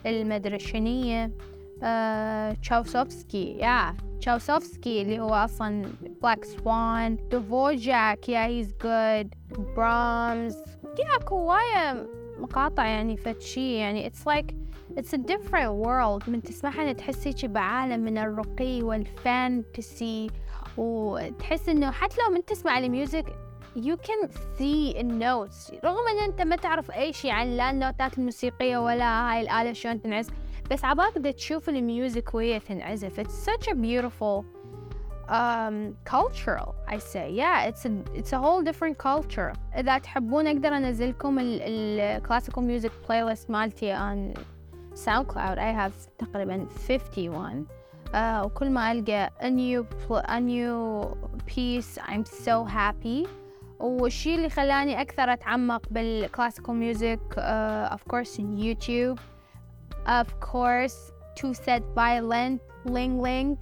المدرشنية 0.05 1.31
آه، 1.83 2.53
تشايكوفسكي 2.53 3.57
yeah 3.57 3.95
تشايكوفسكي 4.19 5.01
اللي 5.01 5.19
هو 5.19 5.33
أصلا 5.33 5.85
Black 6.21 6.45
Swan 6.45 7.17
دفورجاك 7.31 8.29
yeah 8.29 8.45
he's 8.45 8.73
good 8.83 9.33
برامز 9.75 10.57
yeah 10.99 11.15
أكو 11.15 11.35
هواية 11.35 12.07
مقاطع 12.39 12.85
يعني 12.85 13.17
فد 13.17 13.40
شي 13.40 13.75
يعني 13.75 14.09
it's 14.09 14.31
like 14.31 14.53
it's 14.97 15.13
a 15.13 15.17
different 15.17 15.71
world. 15.83 16.29
من 16.29 16.41
تسمعها 16.41 16.93
تحسي 16.93 17.47
بعالم 17.47 17.99
من 17.99 18.17
الرقي 18.17 18.81
وال 18.83 19.12
fantasy. 19.12 20.27
وتحس 20.77 21.69
إنه 21.69 21.91
حتى 21.91 22.15
لو 22.21 22.35
من 22.35 22.45
تسمع 22.45 22.77
ال 22.77 22.85
music 22.85 23.25
you 23.75 23.97
can 23.97 24.29
see 24.57 24.97
ال 24.99 25.11
notes 25.11 25.71
رغم 25.83 26.07
إن 26.07 26.23
أنت 26.23 26.41
ما 26.41 26.55
تعرف 26.55 26.91
أي 26.91 27.13
شيء 27.13 27.31
عن 27.31 27.57
لا 27.57 27.69
النوتات 27.69 28.17
الموسيقية 28.17 28.77
ولا 28.77 29.31
هاي 29.31 29.41
الآلة 29.41 29.73
شلون 29.73 30.01
تنعزف 30.01 30.33
بس 30.71 30.85
عبالك 30.85 31.17
بدك 31.17 31.33
تشوف 31.33 31.69
ال 31.69 31.80
music 31.80 32.35
وهي 32.35 32.59
تنعزف. 32.59 33.19
It's 33.19 33.33
such 33.33 33.67
a 33.67 33.75
beautiful 33.75 34.45
um, 35.29 35.95
cultural 36.05 36.75
I 36.87 36.97
say. 36.97 37.31
Yeah 37.31 37.67
it's 37.69 37.85
a 37.85 37.91
it's 38.19 38.33
a 38.33 38.39
whole 38.39 38.61
different 38.63 38.97
culture. 38.97 39.53
إذا 39.77 39.97
تحبون 39.97 40.47
أقدر 40.47 40.77
أنزلكم 40.77 41.37
ال 41.39 42.63
classical 42.63 42.91
music 43.09 43.23
playlist 43.23 43.49
مالتي 43.49 43.95
on 43.95 44.39
SoundCloud 44.95 45.57
I 45.57 45.71
have 45.71 46.09
تقريبا 46.17 46.67
51 46.89 47.65
uh, 48.15 48.45
وكل 48.45 48.69
ما 48.69 48.91
ألقى 48.91 49.31
a 49.41 49.49
new, 49.49 49.85
a 50.27 50.39
new 50.39 51.05
piece 51.47 51.99
I'm 52.01 52.25
so 52.25 52.63
happy. 52.63 53.27
والشي 53.79 54.35
اللي 54.35 54.49
خلاني 54.49 55.01
أكثر 55.01 55.33
أتعمق 55.33 55.81
بال 55.91 56.07
classical 56.07 56.75
music 56.75 57.19
uh, 57.33 57.95
of 57.95 58.13
course 58.13 58.39
يوتيوب 58.39 59.19
of 60.07 60.27
course 60.41 61.11
TwoSet 61.39 61.83
Violin 61.95 62.61
Ling 62.85 63.21
Ling. 63.21 63.57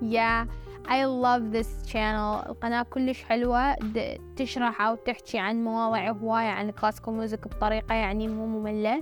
Yeah 0.00 0.44
I 0.88 1.04
love 1.04 1.52
this 1.52 1.92
channel. 1.92 2.48
القناة 2.48 2.82
كلش 2.82 3.22
حلوة. 3.22 3.76
تشرح 4.36 4.80
أو 4.80 4.94
تحكي 4.94 5.38
عن 5.38 5.64
مواضيع 5.64 6.10
هواية 6.10 6.48
عن 6.48 6.68
ال 6.68 6.72
classical 6.72 7.12
music 7.12 7.48
بطريقة 7.48 7.94
يعني 7.94 8.28
مو 8.28 8.46
مملة. 8.46 9.00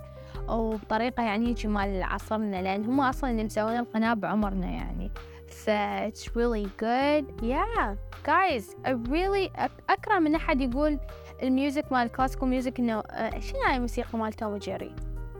وبطريقة 0.49 1.23
يعني 1.23 1.53
مال 1.53 2.03
عصرنا 2.03 2.63
لأن 2.63 2.85
هم 2.85 3.01
أصلا 3.01 3.31
اللي 3.31 3.45
مسوين 3.45 3.79
القناة 3.79 4.15
بعمرنا 4.15 4.67
يعني 4.67 5.11
ف 5.49 5.71
it's 6.09 6.25
really 6.37 6.67
good 6.81 7.25
yeah 7.43 7.95
guys 8.25 8.65
I 8.85 8.91
really 8.91 9.51
أكره 9.91 10.19
من 10.19 10.35
أحد 10.35 10.61
يقول 10.61 10.99
ال 11.43 11.51
music 11.51 11.93
مال 11.93 12.07
ال 12.07 12.11
classical 12.11 12.49
music 12.49 12.79
إنه 12.79 13.03
شنو 13.39 13.61
هاي 13.67 13.77
الموسيقى 13.77 14.19
مال 14.19 14.33
توم 14.33 14.53
وجيري 14.53 14.95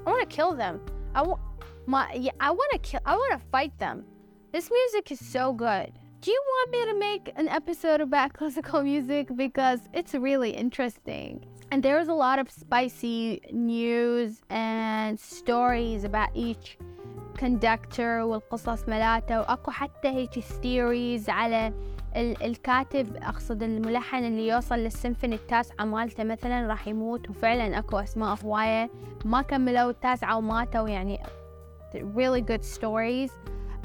I 0.07 0.11
wanna 0.11 0.27
kill 0.27 0.53
them 0.55 0.81
I, 1.15 1.19
w- 1.21 1.39
my, 1.87 2.13
yeah, 2.15 2.33
I 2.41 2.51
wanna 2.51 2.79
kill 2.83 3.01
I 3.07 3.15
wanna 3.17 3.41
fight 3.53 3.79
them 3.79 4.05
this 4.53 4.71
music 4.79 5.11
is 5.15 5.21
so 5.37 5.53
good 5.53 5.91
do 6.21 6.31
you 6.37 6.43
want 6.55 6.69
me 6.75 6.81
to 6.91 6.95
make 7.09 7.25
an 7.37 7.49
episode 7.61 8.01
about 8.01 8.33
classical 8.39 8.83
music 8.83 9.25
because 9.45 9.81
it's 9.99 10.15
really 10.15 10.51
interesting 10.65 11.33
and 11.71 11.83
there's 11.83 12.09
a 12.09 12.15
lot 12.15 12.39
of 12.39 12.51
spicy 12.51 13.41
news 13.53 14.41
and 14.51 15.19
stories 15.21 16.05
about 16.05 16.31
each 16.35 16.79
conductor 17.37 18.25
والقصص 18.25 18.89
ملاته. 18.89 19.41
وأكو 19.41 19.71
حتى 19.71 20.09
هيك 20.09 20.31
theories 20.39 21.29
على 21.29 21.73
الكاتب 22.17 23.17
أقصد 23.17 23.63
الملحن 23.63 24.25
اللي 24.25 24.49
يوصل 24.49 24.75
للسيمفوني 24.75 25.35
التاسعة 25.35 25.85
مالته 25.85 26.25
مثلا 26.25 26.67
راح 26.67 26.89
يموت. 26.89 27.31
وفعلا 27.31 27.79
أكو 27.79 27.99
أسماء 27.99 28.39
هواية 28.45 28.91
ما 29.25 29.43
كملوا 29.43 29.91
التاسعة 29.91 30.37
وماتوا. 30.37 30.89
يعني 30.89 31.19
really 31.95 32.43
good 32.43 32.79
stories. 32.79 33.33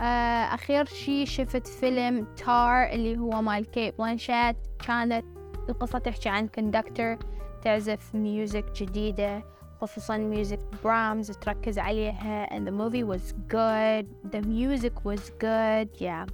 آه، 0.01 0.53
أخير 0.53 0.85
شي 0.85 1.25
شفت 1.25 1.67
فيلم 1.67 2.27
تار 2.37 2.83
اللي 2.83 3.17
هو 3.17 3.41
مال 3.41 3.71
كيت 3.71 3.97
بلانشات 3.97 4.55
كانت 4.87 5.25
القصة 5.69 5.99
تحكي 5.99 6.29
عن 6.29 6.47
conductor 6.47 7.17
تعزف 7.62 8.14
ميوزك 8.14 8.72
جديدة 8.72 9.44
خصوصا 9.80 10.16
ميوزك 10.16 10.58
برامز 10.84 11.30
تركز 11.30 11.78
عليها 11.78 12.46
and 12.46 12.66
the 12.68 12.72
movie 12.72 13.04
was 13.04 13.32
good 13.48 14.06
the 14.32 14.40
music 14.46 14.92
was 15.04 15.30
good 15.40 15.88
yeah 16.00 16.26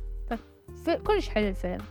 كلش 1.04 1.28
حلو 1.28 1.48
الفيلم 1.48 1.84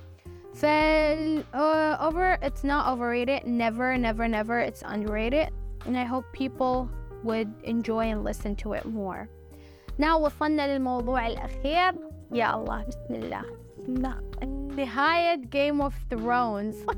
ف 0.53 0.65
uh, 0.65 2.07
over 2.07 2.37
it's 2.41 2.63
not 2.63 2.87
overrated 2.93 3.41
never 3.45 3.97
never 3.97 4.27
never 4.27 4.59
it's 4.59 4.83
underrated 4.93 5.49
and 5.85 5.97
I 5.97 6.03
hope 6.03 6.25
people 6.33 6.89
would 7.23 7.49
enjoy 7.63 8.05
and 8.11 8.23
listen 8.23 8.55
to 8.63 8.73
it 8.73 8.85
more 8.85 9.29
now 9.97 10.17
وصلنا 10.17 10.73
للموضوع 10.73 11.27
الأخير 11.27 11.93
يا 12.31 12.55
الله 12.55 12.85
بسم 12.87 13.15
الله 13.15 13.41
نهاية 14.75 15.41
Game 15.41 15.81
of 15.81 15.93
Thrones 16.09 16.75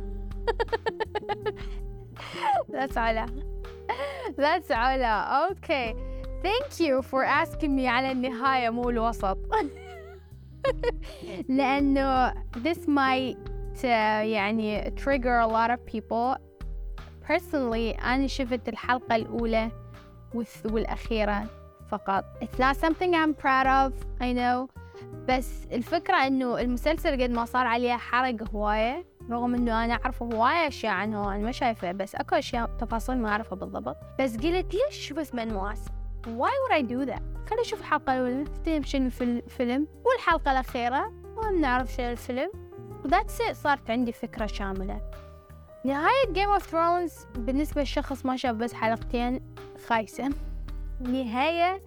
That's 2.72 2.96
علا 2.96 3.26
That's 4.38 4.70
علا 4.70 5.48
Okay 5.50 5.94
Thank 6.42 6.80
you 6.80 7.02
for 7.02 7.24
asking 7.24 7.76
me 7.76 7.86
على 7.86 8.12
النهاية 8.12 8.70
مو 8.70 8.90
الوسط 8.90 9.38
لأنه 11.48 12.34
this 12.34 12.78
might 12.88 13.36
uh, 13.82 13.84
يعني 14.24 14.94
trigger 14.96 15.38
a 15.40 15.46
lot 15.46 15.70
of 15.70 15.86
people 15.86 16.36
personally 17.28 18.04
أنا 18.04 18.26
شفت 18.26 18.68
الحلقة 18.68 19.16
الأولى 19.16 19.70
والأخيرة 20.64 21.46
فقط 21.90 22.24
It's 22.42 22.58
not 22.58 22.76
something 22.76 23.14
I'm 23.14 23.34
proud 23.34 23.66
of 23.66 23.92
I 24.20 24.32
know 24.32 24.68
بس 25.28 25.66
الفكرة 25.72 26.26
إنه 26.26 26.60
المسلسل 26.60 27.22
قد 27.22 27.30
ما 27.30 27.44
صار 27.44 27.66
عليه 27.66 27.96
حرق 27.96 28.50
هواية 28.54 29.09
رغم 29.30 29.54
إنه 29.54 29.84
أنا 29.84 29.94
أعرف 29.94 30.22
هواية 30.22 30.68
أشياء 30.68 30.92
عنه 30.92 31.34
أنا 31.34 31.44
ما 31.44 31.52
شايفة 31.52 31.92
بس 31.92 32.14
أكو 32.14 32.34
أشياء 32.34 32.70
تفاصيل 32.78 33.18
ما 33.18 33.28
أعرفها 33.28 33.56
بالضبط. 33.56 33.96
بس 34.20 34.36
قلت 34.36 34.74
ليش 34.74 35.12
بس 35.12 35.34
منواس 35.34 35.84
why 36.26 36.52
would 36.62 36.74
I 36.74 36.82
do 36.82 37.10
that? 37.10 37.22
خليني 37.48 37.62
أشوف 37.62 37.80
الحلقة 37.80 38.12
الأولى. 38.12 38.42
نفتهم 38.42 38.82
شنو 38.82 39.10
في 39.10 39.24
الفيلم؟ 39.24 39.86
والحلقة 40.04 40.52
الأخيرة. 40.52 41.12
وما 41.36 41.50
نعرف 41.50 41.92
شنو 41.92 42.10
الفيلم. 42.10 42.50
وذاتس 43.04 43.42
it. 43.42 43.52
صارت 43.52 43.90
عندي 43.90 44.12
فكرة 44.12 44.46
شاملة. 44.46 45.00
نهاية 45.84 46.32
Game 46.32 46.50
of 46.50 46.66
Thrones 46.66 47.26
بالنسبة 47.34 47.82
لشخص 47.82 48.26
ما 48.26 48.36
شاف 48.36 48.56
بس 48.56 48.74
حلقتين 48.74 49.54
خايسة. 49.86 50.30
نهاية 51.00 51.82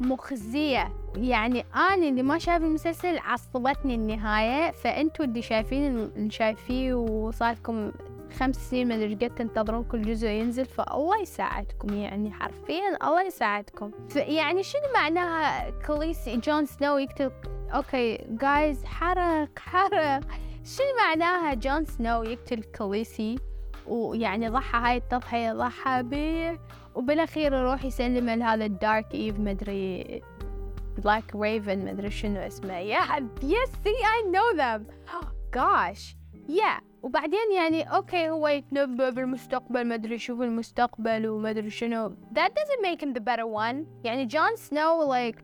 مخزية. 0.00 0.92
يعني 1.16 1.64
أنا 1.74 2.08
اللي 2.08 2.22
ما 2.22 2.38
شايف 2.38 2.62
المسلسل 2.62 3.18
عصبتني 3.18 3.94
النهاية 3.94 4.70
فأنتوا 4.70 5.24
اللي 5.24 5.42
شايفين 5.42 5.98
اللي 6.16 6.30
شايفيه 6.30 6.94
وصار 6.94 7.52
لكم 7.52 7.92
خمس 8.38 8.70
سنين 8.70 8.88
ما 8.88 8.94
ادري 8.94 9.14
قد 9.14 9.34
تنتظرون 9.34 9.84
كل 9.84 10.02
جزء 10.02 10.28
ينزل 10.28 10.64
فالله 10.64 11.20
يساعدكم 11.20 11.94
يعني 11.94 12.32
حرفيا 12.32 12.96
الله 13.02 13.22
يساعدكم. 13.22 13.90
يعني 14.16 14.62
شنو 14.62 14.82
معناها 14.94 15.70
كاليسي 15.70 16.36
جون 16.36 16.66
سنو 16.66 16.98
يقتل؟ 16.98 17.30
okay 17.74 18.26
guys 18.28 18.84
حرق 18.84 19.58
حرق. 19.58 20.20
شنو 20.64 20.86
معناها 20.98 21.54
جون 21.54 21.84
سنو 21.84 22.22
يقتل 22.22 22.62
كليسي؟ 22.62 23.38
ويعني 23.86 24.48
ضحى 24.48 24.78
هاي 24.78 24.96
التضحية 24.96 25.52
ضحى 25.52 26.02
بيه 26.02 26.60
وبالأخير 26.94 27.52
يروح 27.52 27.84
يسلم 27.84 28.30
لهذا 28.30 28.64
الدارك 28.64 29.14
إيف 29.14 29.38
مدري 29.38 30.22
بلاك 30.98 31.36
ريفن 31.36 31.84
مدري 31.84 32.10
شنو 32.10 32.40
اسمه. 32.40 32.78
يا 32.78 33.28
يس 33.42 33.68
سي 33.84 33.90
اي 33.90 34.30
نو 34.30 34.42
ذم 34.56 34.86
gosh 35.56 36.16
يا 36.48 36.80
وبعدين 37.02 37.52
يعني 37.56 37.82
أوكي 37.82 38.30
هو 38.30 38.48
يتنبأ 38.48 39.10
بالمستقبل 39.10 39.84
ما 39.84 39.94
ادري 39.94 40.18
شو 40.18 40.42
المستقبل 40.42 41.28
وما 41.28 41.50
ادري 41.50 41.70
شنو. 41.70 42.10
That 42.10 42.50
doesn't 42.50 42.82
make 42.82 43.02
him 43.02 43.12
the 43.12 43.20
better 43.20 43.46
one. 43.46 44.04
يعني 44.04 44.26
جون 44.26 44.56
سنو 44.56 45.14
like 45.14 45.38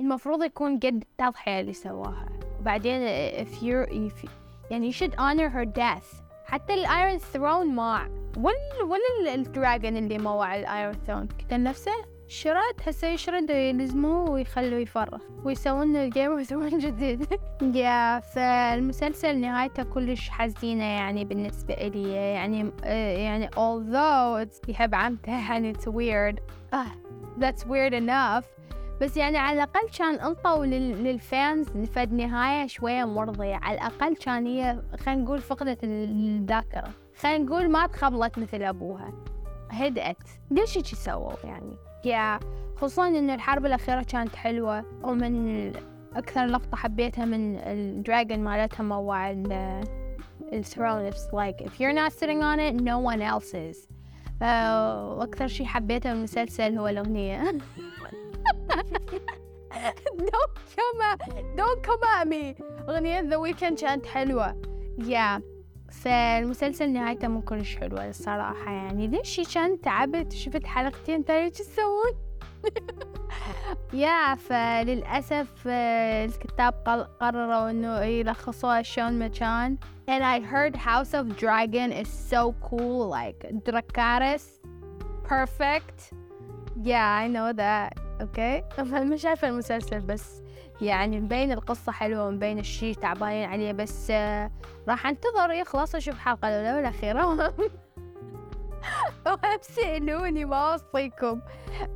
المفروض 0.00 0.42
يكون 0.42 0.78
قد 0.78 1.04
التضحية 1.20 1.60
اللي 1.60 1.72
سواها. 1.72 2.28
وبعدين 2.60 3.08
if 3.44 3.48
you're 3.48 3.88
if 3.90 4.28
يعني 4.70 4.92
you 4.92 4.94
should 4.94 5.12
honor 5.14 5.48
her 5.48 5.64
death. 5.64 6.25
حتى 6.46 6.74
ال 6.74 6.83
Iron 6.83 7.18
Throne 7.18 7.74
ماع 7.74 8.08
ولا 8.36 8.82
ولا 8.84 9.34
ال 9.34 9.43
dragon 9.43 9.96
اللي 9.96 10.18
موع 10.18 10.54
ال 10.56 10.64
Iron 10.64 10.94
Throne 11.06 11.28
قتل 11.40 11.62
نفسه 11.62 12.16
شرد 12.28 12.74
هسه 12.86 13.08
يشرد 13.08 13.50
يلزموه 13.50 14.30
ويخلوه 14.30 14.80
يفرغ 14.80 15.18
ويسوون 15.44 15.96
ال 15.96 16.03
Game 16.03 16.30
of 16.30 16.42
Throne 16.42 16.78
جديد. 16.78 17.26
yeah 17.74 18.20
فالمسلسل 18.20 19.38
نهايته 19.38 19.82
كلش 19.82 20.28
حزينة 20.28 20.84
يعني 20.84 21.24
بالنسبة 21.24 21.74
إلي 21.74 22.12
يعني 22.12 22.72
يعني 23.22 23.48
although 23.48 24.46
it's 24.46 24.70
عمته 24.94 25.50
يعني 25.50 25.74
it's 25.74 25.86
weird. 25.86 26.40
Uh, 26.72 26.90
that's 27.38 27.64
weird 27.64 27.94
enough. 27.94 28.44
بس 29.00 29.16
يعني 29.16 29.38
على 29.38 29.54
الأقل 29.54 29.88
كان 29.98 30.14
انطوا 30.14 30.66
للفانز 30.66 31.68
فد 31.68 32.12
نهاية 32.12 32.66
شوية 32.66 33.04
مرضية. 33.04 33.54
على 33.54 33.78
الأقل 33.78 34.16
كان 34.16 34.46
هي 34.46 34.82
خلينا 34.98 35.22
نقول 35.22 35.38
فقدت 35.38 35.84
الذاكرة. 35.84 36.88
خلينا 37.20 37.44
نقول 37.44 37.70
ما 37.70 37.86
تخبلت 37.86 38.38
مثل 38.38 38.62
أبوها. 38.62 39.12
هدأت. 39.70 40.16
ليش 40.50 40.78
هيك 40.78 40.86
سووا 40.86 41.32
يعني؟ 41.44 41.76
يا 42.04 42.40
خصوصا 42.76 43.08
إن 43.08 43.30
الحرب 43.30 43.66
الأخيرة 43.66 44.02
كانت 44.02 44.36
حلوة 44.36 44.84
ومن 45.02 45.72
أكثر 46.16 46.46
لقطة 46.46 46.76
حبيتها 46.76 47.24
من 47.24 47.58
الدراجون 47.58 48.38
مالتها 48.38 48.82
موع 48.82 49.30
الثرون 50.52 51.10
it's 51.10 51.32
like 51.32 51.66
if 51.66 51.80
you're 51.80 51.92
not 51.92 52.12
sitting 52.12 52.42
on 52.42 52.60
it 52.60 52.74
no 52.74 52.98
one 52.98 53.22
else 53.22 53.54
is. 53.54 53.88
وأكثر 54.40 55.46
شي 55.46 55.66
حبيته 55.66 56.10
من 56.10 56.16
المسلسل 56.16 56.78
هو 56.78 56.88
الأغنية. 56.88 57.42
don't 61.56 61.82
come 61.82 62.02
at 62.02 62.28
me. 62.28 62.54
أغنية 62.88 63.20
ذا 63.20 63.36
ويكند 63.36 63.80
كانت 63.80 64.06
حلوة. 64.06 64.62
يا 64.98 65.38
yeah. 65.38 65.42
فالمسلسل 65.92 66.92
نهايته 66.92 67.28
مو 67.28 67.42
كلش 67.42 67.76
حلوة 67.76 68.08
الصراحة 68.08 68.70
يعني. 68.70 69.06
ليش 69.06 69.54
كان 69.54 69.80
تعبت؟ 69.80 70.32
شفت 70.32 70.66
حلقتين 70.66 71.24
ترى 71.24 71.50
شو 71.50 71.64
تسوون 71.64 72.12
يا 73.92 74.34
فللأسف 74.48 75.66
الكتاب 75.66 76.74
قرروا 77.20 77.70
إنه 77.70 78.00
يلخصوها 78.00 78.82
شلون 78.82 79.18
ما 79.18 79.28
كان. 79.28 79.78
And 80.08 80.22
I 80.22 80.40
heard 80.40 80.76
House 80.76 81.14
of 81.14 81.36
Dragon 81.36 81.92
is 81.92 82.08
so 82.08 82.54
cool 82.60 83.08
like 83.08 83.44
Dracarys. 83.64 84.60
Perfect. 85.24 86.12
Yeah 86.84 87.24
I 87.24 87.28
know 87.28 87.52
that. 87.56 87.92
أوكي 88.20 88.62
فما 88.76 89.16
شايفة 89.16 89.48
المسلسل 89.48 90.00
بس 90.00 90.42
يعني 90.80 91.20
مبين 91.20 91.52
القصة 91.52 91.92
حلوة 91.92 92.26
ومبين 92.26 92.58
الشي 92.58 92.94
تعبانين 92.94 93.48
عليه 93.48 93.72
بس 93.72 94.10
آه 94.10 94.50
راح 94.88 95.06
انتظر. 95.06 95.50
يخلص 95.50 95.94
أشوف 95.94 96.14
الحلقة 96.14 96.48
الأولى 96.48 96.74
والأخيرة. 96.76 97.26
ولا 99.26 99.56
بسألوني 99.60 100.44
ما 100.44 100.72
أوصيكم. 100.72 101.40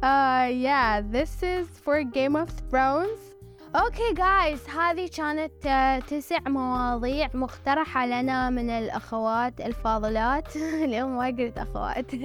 uh, 0.02 0.46
yeah 0.66 1.00
this 1.12 1.42
is 1.42 1.68
for 1.84 2.02
Game 2.02 2.36
of 2.36 2.48
Thrones. 2.70 3.29
okay 3.76 4.14
guys 4.14 4.68
هذه 4.68 5.10
كانت 5.16 5.52
uh, 5.62 6.06
تسع 6.08 6.38
مواضيع 6.46 7.28
مقترحة 7.34 8.06
لنا 8.06 8.50
من 8.50 8.70
الأخوات 8.70 9.60
الفاضلات. 9.60 10.56
اليوم 10.84 11.16
ما 11.16 11.26
قلت 11.26 11.58
أخوات. 11.58 12.14
uh, 12.14 12.18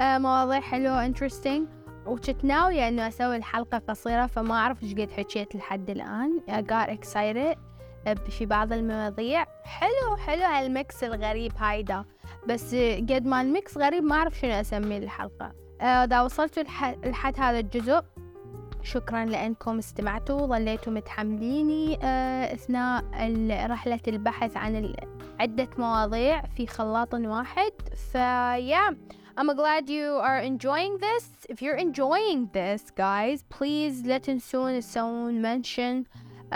مواضيع 0.24 0.60
حلوة 0.60 1.12
interesting. 1.12 1.60
وكنت 2.06 2.44
ناوية 2.44 2.88
إنه 2.88 3.08
أسوي 3.08 3.36
الحلقة 3.36 3.78
قصيرة 3.78 4.26
فما 4.26 4.54
أعرف 4.54 4.82
إيش 4.82 4.94
قد 4.94 5.10
حكيت 5.10 5.56
لحد 5.56 5.90
الآن. 5.90 6.40
I 6.48 6.60
got 6.60 6.90
excited 6.98 7.58
في 8.30 8.46
بعض 8.46 8.72
المواضيع. 8.72 9.46
حلو 9.64 10.16
حلو 10.16 10.44
هال 10.44 10.68
mix 10.68 11.04
الغريب 11.04 11.52
هايدا. 11.58 12.04
بس 12.48 12.74
قد 12.74 13.26
ما 13.26 13.40
ال 13.40 13.49
mix 13.49 13.78
غريب 13.78 14.04
ما 14.04 14.16
أعرف 14.16 14.38
شنو 14.38 14.52
أسميه 14.52 14.98
الحلقة 14.98 15.52
إذا 15.80 16.20
وصلتوا 16.20 16.62
لحد 17.04 17.40
هذا 17.40 17.58
الجزء 17.58 18.02
شكرا 18.82 19.24
لأنكم 19.24 19.78
استمعتوا. 19.78 20.46
ظليتوا 20.46 20.92
متحمليني 20.92 21.98
أثناء 22.54 23.04
رحلة 23.70 24.00
البحث 24.08 24.56
عن 24.56 24.94
عدة 25.40 25.68
مواضيع 25.78 26.42
في 26.42 26.66
خلاط 26.66 27.14
واحد. 27.14 27.72
فيا 28.12 28.96
I'm 29.38 29.54
glad 29.56 29.88
you 29.88 30.08
are 30.28 30.40
enjoying 30.40 30.98
this. 30.98 31.24
If 31.48 31.62
you're 31.62 31.80
enjoying 31.86 32.50
this, 32.52 32.90
guys, 32.90 33.42
please 33.48 34.06
لا 34.06 34.18
تنسون 34.18 34.80
تسوون 34.80 35.42
mention 35.42 36.04
uh, 36.04 36.54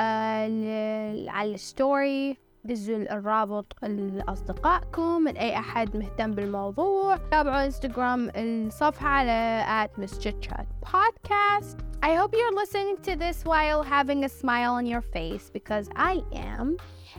على 1.28 1.54
الستوري 1.54 2.43
دزوا 2.64 2.96
الرابط 2.96 3.66
لأصدقائكم 3.82 5.28
لأي 5.28 5.58
أحد 5.58 5.96
مهتم 5.96 6.32
بالموضوع 6.32 7.16
تابعوا 7.16 7.64
انستغرام 7.64 8.30
الصفحة 8.36 9.08
على 9.08 9.64
at 9.86 10.00
Miss 10.00 10.18
Chit 10.18 10.40
Chat 10.48 10.66
Podcast 10.86 11.76
I 12.02 12.14
hope 12.14 12.34
you're 12.34 12.56
listening 12.62 12.96
to 13.02 13.16
this 13.16 13.44
while 13.44 13.82
having 13.82 14.24
a 14.24 14.28
smile 14.28 14.72
on 14.74 14.86
your 14.86 15.00
face 15.00 15.50
because 15.50 15.88
I 15.96 16.22
am 16.32 16.76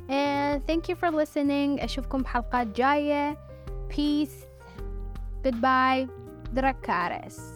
and 0.10 0.66
thank 0.68 0.89
you 0.89 0.96
for 0.96 1.12
listening 1.12 1.80
أشوفكم 1.84 2.22
بحلقات 2.22 2.68
جاية 2.68 3.38
peace 3.89 4.46
Goodbye, 5.46 6.08
Dracarys. 6.56 7.55